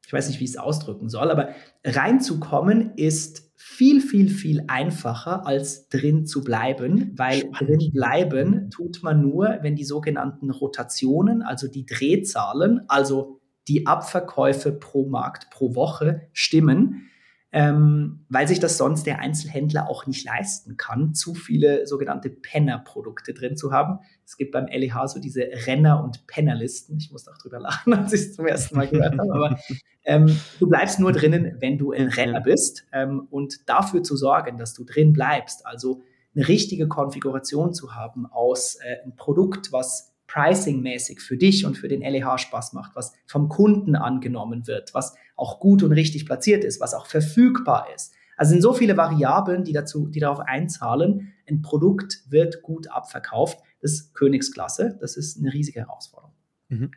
[0.04, 1.50] ich weiß nicht, wie ich es ausdrücken soll, aber
[1.84, 7.61] reinzukommen ist viel, viel, viel einfacher, als drin zu bleiben, weil Spannend.
[7.61, 14.72] drin bleiben tut man nur, wenn die sogenannten Rotationen, also die Drehzahlen, also die Abverkäufe
[14.72, 17.09] pro Markt pro Woche stimmen
[17.57, 23.32] ähm, weil sich das sonst der Einzelhändler auch nicht leisten kann, zu viele sogenannte Penner-Produkte
[23.32, 24.00] drin zu haben.
[24.26, 26.98] Es gibt beim LEH so diese Renner- und Pennerlisten.
[26.98, 29.32] Ich muss auch drüber lachen, als ich es zum ersten Mal gehört habe.
[29.32, 29.59] Aber
[30.07, 32.86] ähm, du bleibst nur drinnen, wenn du ein Renner bist.
[32.92, 36.02] Ähm, und dafür zu sorgen, dass du drin bleibst, also
[36.34, 41.88] eine richtige Konfiguration zu haben aus äh, einem Produkt, was pricing-mäßig für dich und für
[41.88, 46.64] den LEH Spaß macht, was vom Kunden angenommen wird, was auch gut und richtig platziert
[46.64, 48.14] ist, was auch verfügbar ist.
[48.36, 53.61] Also sind so viele Variablen, die dazu, die darauf einzahlen, ein Produkt wird gut abverkauft.
[53.80, 54.98] Das ist Königsklasse.
[55.00, 56.34] Das ist eine riesige Herausforderung.
[56.68, 56.90] Mhm.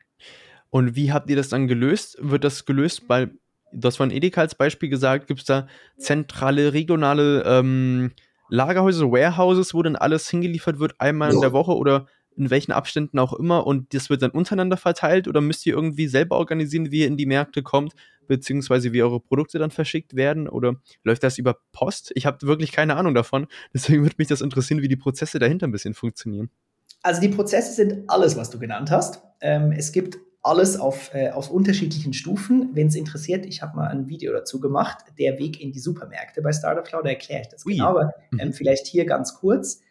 [0.69, 2.17] Und wie habt ihr das dann gelöst?
[2.19, 3.29] Wird das gelöst bei,
[3.71, 5.67] das von Edeka als Beispiel gesagt, gibt es da
[5.97, 8.11] zentrale, regionale ähm,
[8.49, 13.19] Lagerhäuser, Warehouses, wo dann alles hingeliefert wird, einmal in der Woche oder in welchen Abständen
[13.19, 17.01] auch immer und das wird dann untereinander verteilt oder müsst ihr irgendwie selber organisieren, wie
[17.01, 17.93] ihr in die Märkte kommt,
[18.27, 22.11] beziehungsweise wie eure Produkte dann verschickt werden oder läuft das über Post?
[22.15, 25.67] Ich habe wirklich keine Ahnung davon, deswegen würde mich das interessieren, wie die Prozesse dahinter
[25.67, 26.49] ein bisschen funktionieren.
[27.03, 29.21] Also die Prozesse sind alles, was du genannt hast.
[29.41, 32.69] Ähm, es gibt alles auf, äh, auf unterschiedlichen Stufen.
[32.73, 36.41] Wenn es interessiert, ich habe mal ein Video dazu gemacht, der Weg in die Supermärkte
[36.41, 37.73] bei Startup Cloud, da erkläre ich das Ui.
[37.73, 38.53] genau, aber ähm, mhm.
[38.53, 39.81] vielleicht hier ganz kurz.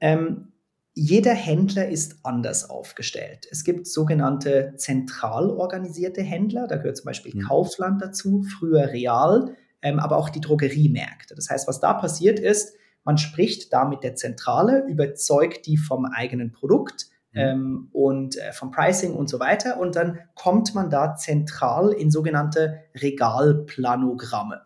[0.00, 0.52] Ähm,
[0.94, 3.46] jeder Händler ist anders aufgestellt.
[3.50, 7.42] Es gibt sogenannte zentral organisierte Händler, da gehört zum Beispiel mhm.
[7.42, 11.34] Kaufland dazu, früher Real, ähm, aber auch die Drogeriemärkte.
[11.34, 12.74] Das heißt, was da passiert ist,
[13.04, 17.06] man spricht da mit der Zentrale, überzeugt die vom eigenen Produkt.
[17.38, 22.10] Ähm, und äh, vom Pricing und so weiter und dann kommt man da zentral in
[22.10, 24.62] sogenannte Regalplanogramme.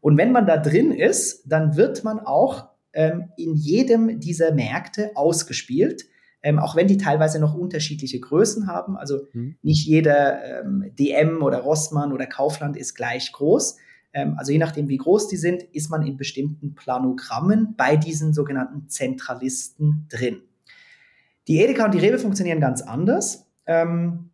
[0.00, 5.10] Und wenn man da drin ist, dann wird man auch ähm, in jedem dieser Märkte
[5.14, 6.04] ausgespielt.
[6.42, 8.96] Ähm, auch wenn die teilweise noch unterschiedliche Größen haben.
[8.96, 9.56] Also mhm.
[9.62, 13.76] nicht jeder ähm, DM oder Rossmann oder Kaufland ist gleich groß.
[14.14, 18.32] Ähm, also je nachdem, wie groß die sind, ist man in bestimmten Planogrammen bei diesen
[18.32, 20.40] sogenannten Zentralisten drin.
[21.48, 23.46] Die Edeka und die Rewe funktionieren ganz anders.
[23.66, 24.30] Ähm,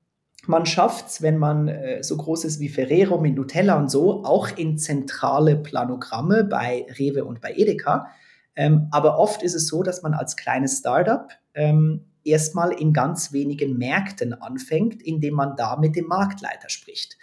[0.46, 4.24] man schafft es, wenn man äh, so groß ist wie Ferrero mit Nutella und so,
[4.24, 8.08] auch in zentrale Planogramme bei Rewe und bei Edeka.
[8.54, 13.32] Ähm, aber oft ist es so, dass man als kleines Startup ähm, erstmal in ganz
[13.32, 17.16] wenigen Märkten anfängt, indem man da mit dem Marktleiter spricht.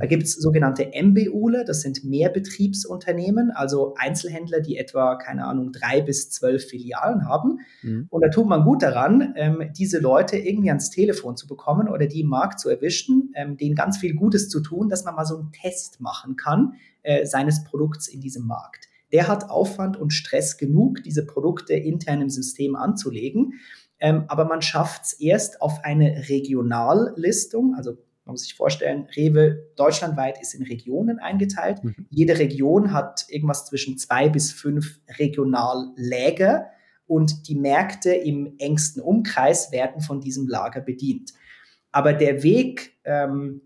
[0.00, 6.00] Da gibt es sogenannte MBUle, das sind Mehrbetriebsunternehmen, also Einzelhändler, die etwa, keine Ahnung, drei
[6.00, 7.60] bis zwölf Filialen haben.
[7.82, 8.06] Mhm.
[8.08, 12.06] Und da tut man gut daran, ähm, diese Leute irgendwie ans Telefon zu bekommen oder
[12.06, 15.26] die im Markt zu erwischen, ähm, denen ganz viel Gutes zu tun, dass man mal
[15.26, 18.88] so einen Test machen kann äh, seines Produkts in diesem Markt.
[19.12, 23.60] Der hat Aufwand und Stress genug, diese Produkte intern im System anzulegen.
[23.98, 29.66] Ähm, aber man schafft es erst auf eine Regionallistung, also man muss sich vorstellen, Rewe
[29.76, 31.82] deutschlandweit ist in Regionen eingeteilt.
[31.82, 32.06] Mhm.
[32.10, 36.66] Jede Region hat irgendwas zwischen zwei bis fünf Regionalläger
[37.06, 41.32] und die Märkte im engsten Umkreis werden von diesem Lager bedient.
[41.90, 43.62] Aber der Weg ähm,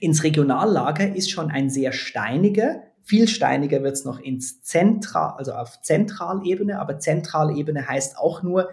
[0.00, 2.82] ins Regionallager ist schon ein sehr steiniger.
[3.02, 8.70] Viel steiniger wird es noch ins Zentral, also auf Zentralebene, aber Zentralebene heißt auch nur,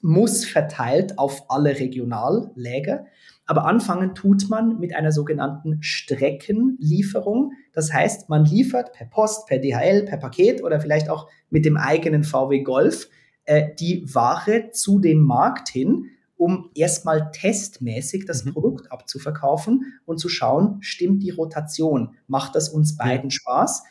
[0.00, 3.06] muss verteilt auf alle Regionalläger.
[3.50, 7.54] Aber anfangen tut man mit einer sogenannten Streckenlieferung.
[7.72, 11.76] Das heißt, man liefert per Post, per DHL, per Paket oder vielleicht auch mit dem
[11.76, 13.08] eigenen VW Golf
[13.46, 18.52] äh, die Ware zu dem Markt hin, um erstmal testmäßig das mhm.
[18.52, 23.82] Produkt abzuverkaufen und zu schauen, stimmt die Rotation, macht das uns beiden Spaß?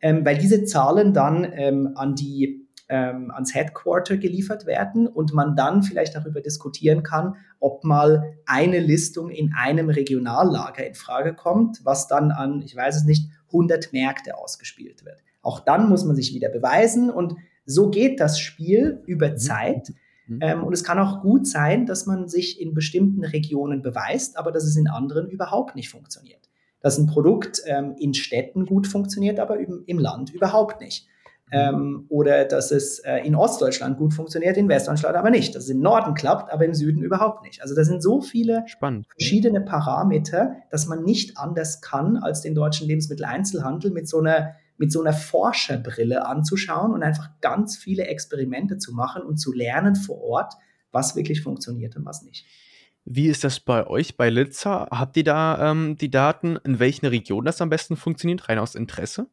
[0.00, 2.61] Ähm, weil diese Zahlen dann ähm, an die
[2.92, 8.80] ähm, ans Headquarter geliefert werden und man dann vielleicht darüber diskutieren kann, ob mal eine
[8.80, 13.94] Listung in einem Regionallager in Frage kommt, was dann an, ich weiß es nicht, 100
[13.94, 15.16] Märkte ausgespielt wird.
[15.40, 19.36] Auch dann muss man sich wieder beweisen und so geht das Spiel über mhm.
[19.38, 19.94] Zeit.
[20.26, 20.38] Mhm.
[20.42, 24.52] Ähm, und es kann auch gut sein, dass man sich in bestimmten Regionen beweist, aber
[24.52, 26.50] dass es in anderen überhaupt nicht funktioniert.
[26.80, 31.08] Dass ein Produkt ähm, in Städten gut funktioniert, aber im, im Land überhaupt nicht.
[31.52, 35.54] Ähm, oder dass es äh, in Ostdeutschland gut funktioniert, in Westdeutschland aber nicht.
[35.54, 37.62] Dass es im Norden klappt, aber im Süden überhaupt nicht.
[37.62, 39.06] Also da sind so viele Spannend.
[39.16, 44.90] verschiedene Parameter, dass man nicht anders kann, als den deutschen Lebensmitteleinzelhandel mit so einer mit
[44.90, 50.20] so einer Forscherbrille anzuschauen und einfach ganz viele Experimente zu machen und zu lernen vor
[50.22, 50.54] Ort,
[50.90, 52.46] was wirklich funktioniert und was nicht.
[53.04, 54.88] Wie ist das bei euch, bei Litza?
[54.90, 58.74] Habt ihr da ähm, die Daten, in welchen Regionen das am besten funktioniert, rein aus
[58.74, 59.26] Interesse?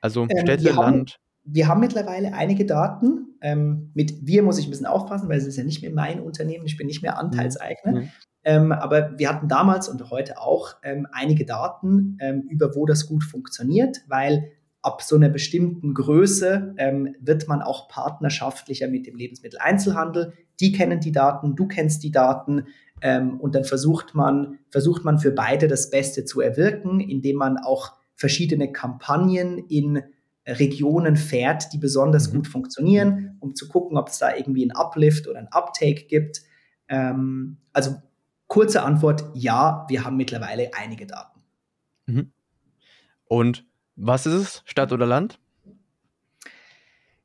[0.00, 1.20] Also ähm, Städte, ähm, Land?
[1.44, 3.36] Wir haben mittlerweile einige Daten.
[3.40, 6.20] Ähm, mit wir muss ich ein bisschen aufpassen, weil es ist ja nicht mehr mein
[6.20, 7.92] Unternehmen, ich bin nicht mehr Anteilseigner.
[7.92, 8.08] Mhm.
[8.44, 13.06] Ähm, aber wir hatten damals und heute auch ähm, einige Daten, ähm, über wo das
[13.06, 14.50] gut funktioniert, weil
[14.82, 20.32] ab so einer bestimmten Größe ähm, wird man auch partnerschaftlicher mit dem Lebensmitteleinzelhandel.
[20.58, 22.66] Die kennen die Daten, du kennst die Daten
[23.00, 27.58] ähm, und dann versucht man, versucht man für beide das Beste zu erwirken, indem man
[27.58, 30.02] auch verschiedene Kampagnen in
[30.46, 32.36] Regionen fährt, die besonders mhm.
[32.36, 36.42] gut funktionieren, um zu gucken, ob es da irgendwie ein Uplift oder ein Uptake gibt.
[36.88, 37.96] Ähm, also
[38.48, 41.40] kurze Antwort, ja, wir haben mittlerweile einige Daten.
[42.06, 42.32] Mhm.
[43.24, 43.64] Und
[43.96, 45.38] was ist es, Stadt oder Land?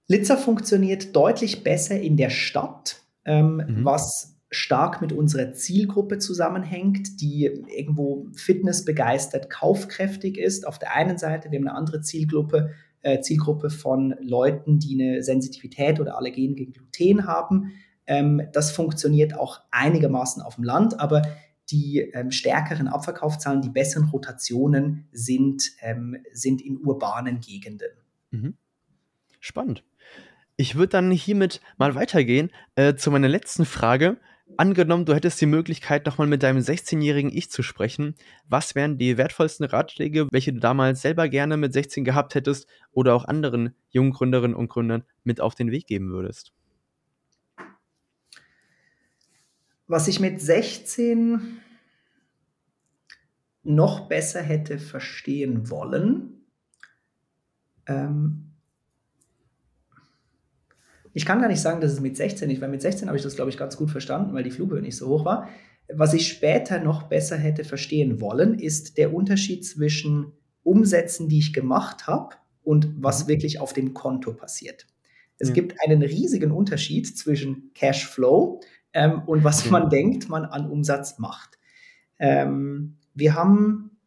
[0.08, 3.86] Litzer funktioniert deutlich besser in der Stadt, ähm, mhm.
[3.86, 10.66] was stark mit unserer Zielgruppe zusammenhängt, die irgendwo fitnessbegeistert, kaufkräftig ist.
[10.66, 12.72] Auf der einen Seite, wir haben eine andere Zielgruppe,
[13.08, 17.72] äh, Zielgruppe von Leuten, die eine Sensitivität oder Allergen gegen Gluten haben.
[18.06, 21.22] Ähm, das funktioniert auch einigermaßen auf dem Land, aber
[21.70, 27.92] die ähm, stärkeren Abverkaufszahlen, die besseren Rotationen sind, ähm, sind in urbanen Gegenden.
[28.32, 28.58] Mhm.
[29.40, 29.84] Spannend.
[30.58, 34.18] Ich würde dann hiermit mal weitergehen äh, zu meiner letzten Frage
[34.56, 38.16] angenommen, du hättest die Möglichkeit, nochmal mit deinem 16-jährigen Ich zu sprechen,
[38.48, 43.16] was wären die wertvollsten Ratschläge, welche du damals selber gerne mit 16 gehabt hättest oder
[43.16, 46.54] auch anderen jungen Gründerinnen und Gründern mit auf den Weg geben würdest?
[49.88, 51.60] Was ich mit 16
[53.64, 56.46] noch besser hätte verstehen wollen,
[57.86, 58.47] ähm,
[61.18, 63.24] ich kann gar nicht sagen, dass es mit 16 nicht, weil mit 16 habe ich
[63.24, 65.50] das, glaube ich, ganz gut verstanden, weil die Flughöhe nicht so hoch war.
[65.92, 71.54] Was ich später noch besser hätte verstehen wollen, ist der Unterschied zwischen Umsätzen, die ich
[71.54, 73.30] gemacht habe und was mhm.
[73.30, 74.86] wirklich auf dem Konto passiert.
[75.40, 75.56] Es ja.
[75.56, 78.62] gibt einen riesigen Unterschied zwischen Cashflow
[78.94, 79.72] ähm, und was ja.
[79.72, 81.58] man denkt, man an Umsatz macht.
[82.20, 83.98] Ähm, wir haben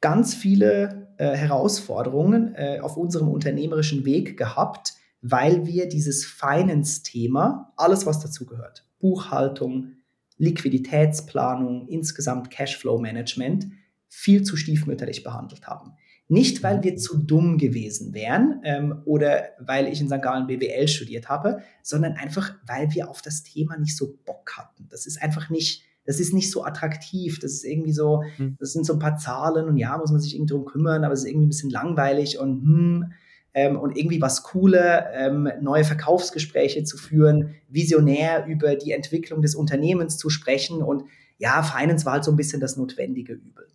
[0.00, 4.94] ganz viele äh, Herausforderungen äh, auf unserem unternehmerischen Weg gehabt,
[5.30, 9.92] weil wir dieses Finance-Thema, alles was dazugehört, Buchhaltung,
[10.38, 13.68] Liquiditätsplanung, insgesamt Cashflow-Management
[14.08, 15.92] viel zu stiefmütterlich behandelt haben.
[16.28, 20.22] Nicht, weil wir zu dumm gewesen wären ähm, oder weil ich in St.
[20.22, 24.88] Gallen BWL studiert habe, sondern einfach, weil wir auf das Thema nicht so Bock hatten.
[24.88, 27.38] Das ist einfach nicht, das ist nicht so attraktiv.
[27.40, 28.56] Das ist irgendwie so, hm.
[28.58, 31.14] das sind so ein paar Zahlen und ja, muss man sich irgendwie drum kümmern, aber
[31.14, 33.12] es ist irgendwie ein bisschen langweilig und hm,
[33.56, 39.54] ähm, und irgendwie was Coole, ähm, neue Verkaufsgespräche zu führen, visionär über die Entwicklung des
[39.54, 40.82] Unternehmens zu sprechen.
[40.82, 41.04] Und
[41.38, 43.66] ja, Finance war halt so ein bisschen das notwendige Übel.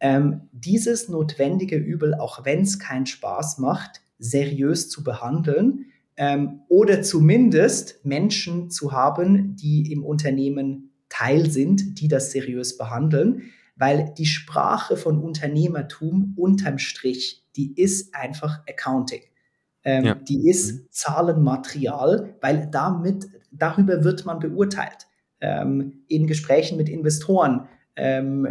[0.00, 5.86] Ähm, dieses notwendige Übel, auch wenn es keinen Spaß macht, seriös zu behandeln
[6.16, 13.42] ähm, oder zumindest Menschen zu haben, die im Unternehmen Teil sind, die das seriös behandeln,
[13.76, 19.22] weil die Sprache von Unternehmertum unterm Strich, die ist einfach Accounting.
[19.84, 20.14] Ähm, ja.
[20.14, 20.86] Die ist mhm.
[20.90, 25.06] Zahlenmaterial, weil damit, darüber wird man beurteilt.
[25.40, 28.48] Ähm, in Gesprächen mit Investoren, ähm,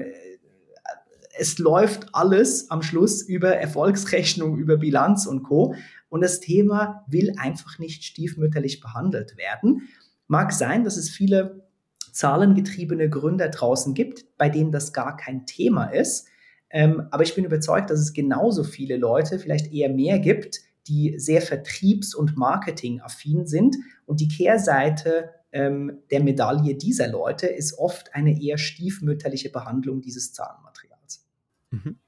[1.35, 5.75] es läuft alles am Schluss über Erfolgsrechnung, über Bilanz und Co.
[6.09, 9.89] Und das Thema will einfach nicht stiefmütterlich behandelt werden.
[10.27, 11.63] Mag sein, dass es viele
[12.11, 16.27] zahlengetriebene Gründer draußen gibt, bei denen das gar kein Thema ist.
[16.73, 21.17] Ähm, aber ich bin überzeugt, dass es genauso viele Leute, vielleicht eher mehr gibt, die
[21.17, 23.77] sehr vertriebs- und marketingaffin sind.
[24.05, 30.33] Und die Kehrseite ähm, der Medaille dieser Leute ist oft eine eher stiefmütterliche Behandlung dieses
[30.33, 31.25] Zahlenmaterials.
[31.69, 31.99] Mhm.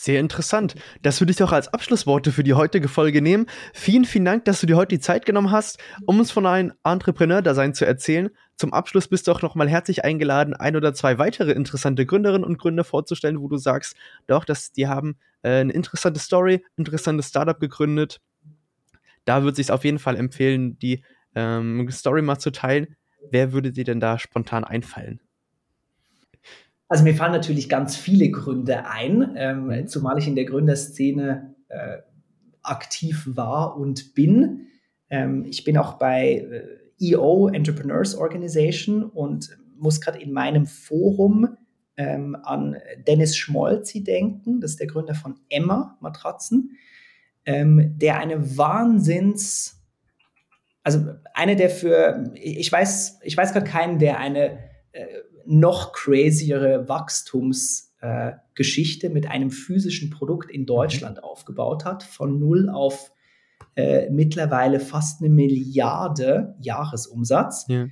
[0.00, 0.76] Sehr interessant.
[1.02, 3.46] Das würde ich doch als Abschlussworte für die heutige Folge nehmen.
[3.74, 6.72] Vielen, vielen Dank, dass du dir heute die Zeit genommen hast, um uns von einem
[6.84, 8.30] Entrepreneur-Dasein zu erzählen.
[8.54, 12.58] Zum Abschluss bist du auch nochmal herzlich eingeladen, ein oder zwei weitere interessante Gründerinnen und
[12.58, 13.96] Gründer vorzustellen, wo du sagst,
[14.28, 18.20] doch, dass die haben äh, eine interessante Story, interessantes Startup gegründet.
[19.24, 21.02] Da würde es sich auf jeden Fall empfehlen, die
[21.34, 22.94] ähm, Story mal zu teilen.
[23.32, 25.20] Wer würde dir denn da spontan einfallen?
[26.88, 29.86] Also mir fallen natürlich ganz viele Gründe ein, ähm, mhm.
[29.88, 31.98] zumal ich in der Gründerszene äh,
[32.62, 34.68] aktiv war und bin.
[35.10, 36.48] Ähm, ich bin auch bei
[37.00, 41.56] äh, EO Entrepreneurs Organization und muss gerade in meinem Forum
[41.96, 42.76] ähm, an
[43.06, 44.60] Dennis Schmolzi denken.
[44.60, 46.76] Das ist der Gründer von Emma Matratzen,
[47.44, 49.82] ähm, der eine Wahnsinns,
[50.82, 54.58] also eine der für, ich weiß, ich weiß gerade keinen, der eine
[54.92, 55.04] äh,
[55.48, 61.24] noch crazyere Wachstumsgeschichte äh, mit einem physischen Produkt in Deutschland mhm.
[61.24, 63.12] aufgebaut hat, von null auf
[63.74, 67.66] äh, mittlerweile fast eine Milliarde Jahresumsatz.
[67.68, 67.86] Ja.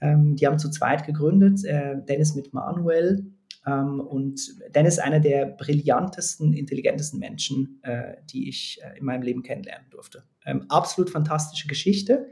[0.00, 3.26] Ähm, die haben zu zweit gegründet, äh, Dennis mit Manuel.
[3.66, 4.40] Ähm, und
[4.74, 9.86] Dennis ist einer der brillantesten, intelligentesten Menschen, äh, die ich äh, in meinem Leben kennenlernen
[9.90, 10.24] durfte.
[10.46, 12.28] Ähm, absolut fantastische Geschichte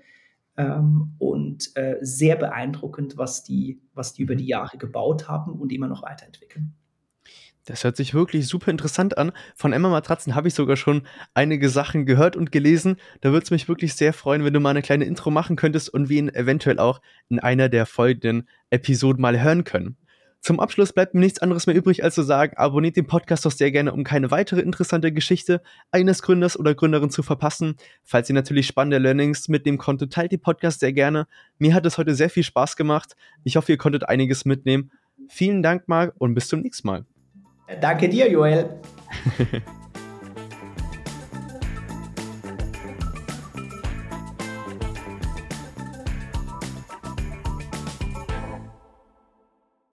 [0.57, 4.51] ähm, und äh, sehr beeindruckend, was die, was die über die mhm.
[4.51, 6.75] Jahre gebaut haben und immer noch weiterentwickeln.
[7.65, 9.31] Das hört sich wirklich super interessant an.
[9.55, 12.97] Von Emma Matratzen habe ich sogar schon einige Sachen gehört und gelesen.
[13.21, 15.89] Da würde es mich wirklich sehr freuen, wenn du mal eine kleine Intro machen könntest
[15.89, 19.97] und wir ihn eventuell auch in einer der folgenden Episoden mal hören können.
[20.43, 23.53] Zum Abschluss bleibt mir nichts anderes mehr übrig, als zu sagen, abonniert den Podcast doch
[23.53, 25.63] sehr gerne, um keine weitere interessante Geschichte
[25.93, 27.77] eines Gründers oder Gründerin zu verpassen.
[28.03, 31.29] Falls ihr natürlich spannende Learnings mitnehmen konntet, teilt den Podcast sehr gerne.
[31.59, 33.15] Mir hat es heute sehr viel Spaß gemacht.
[33.45, 34.91] Ich hoffe, ihr konntet einiges mitnehmen.
[35.29, 37.07] Vielen Dank, Marc, und bis zum nächsten Mal.
[37.81, 38.69] Danke dir, Joel.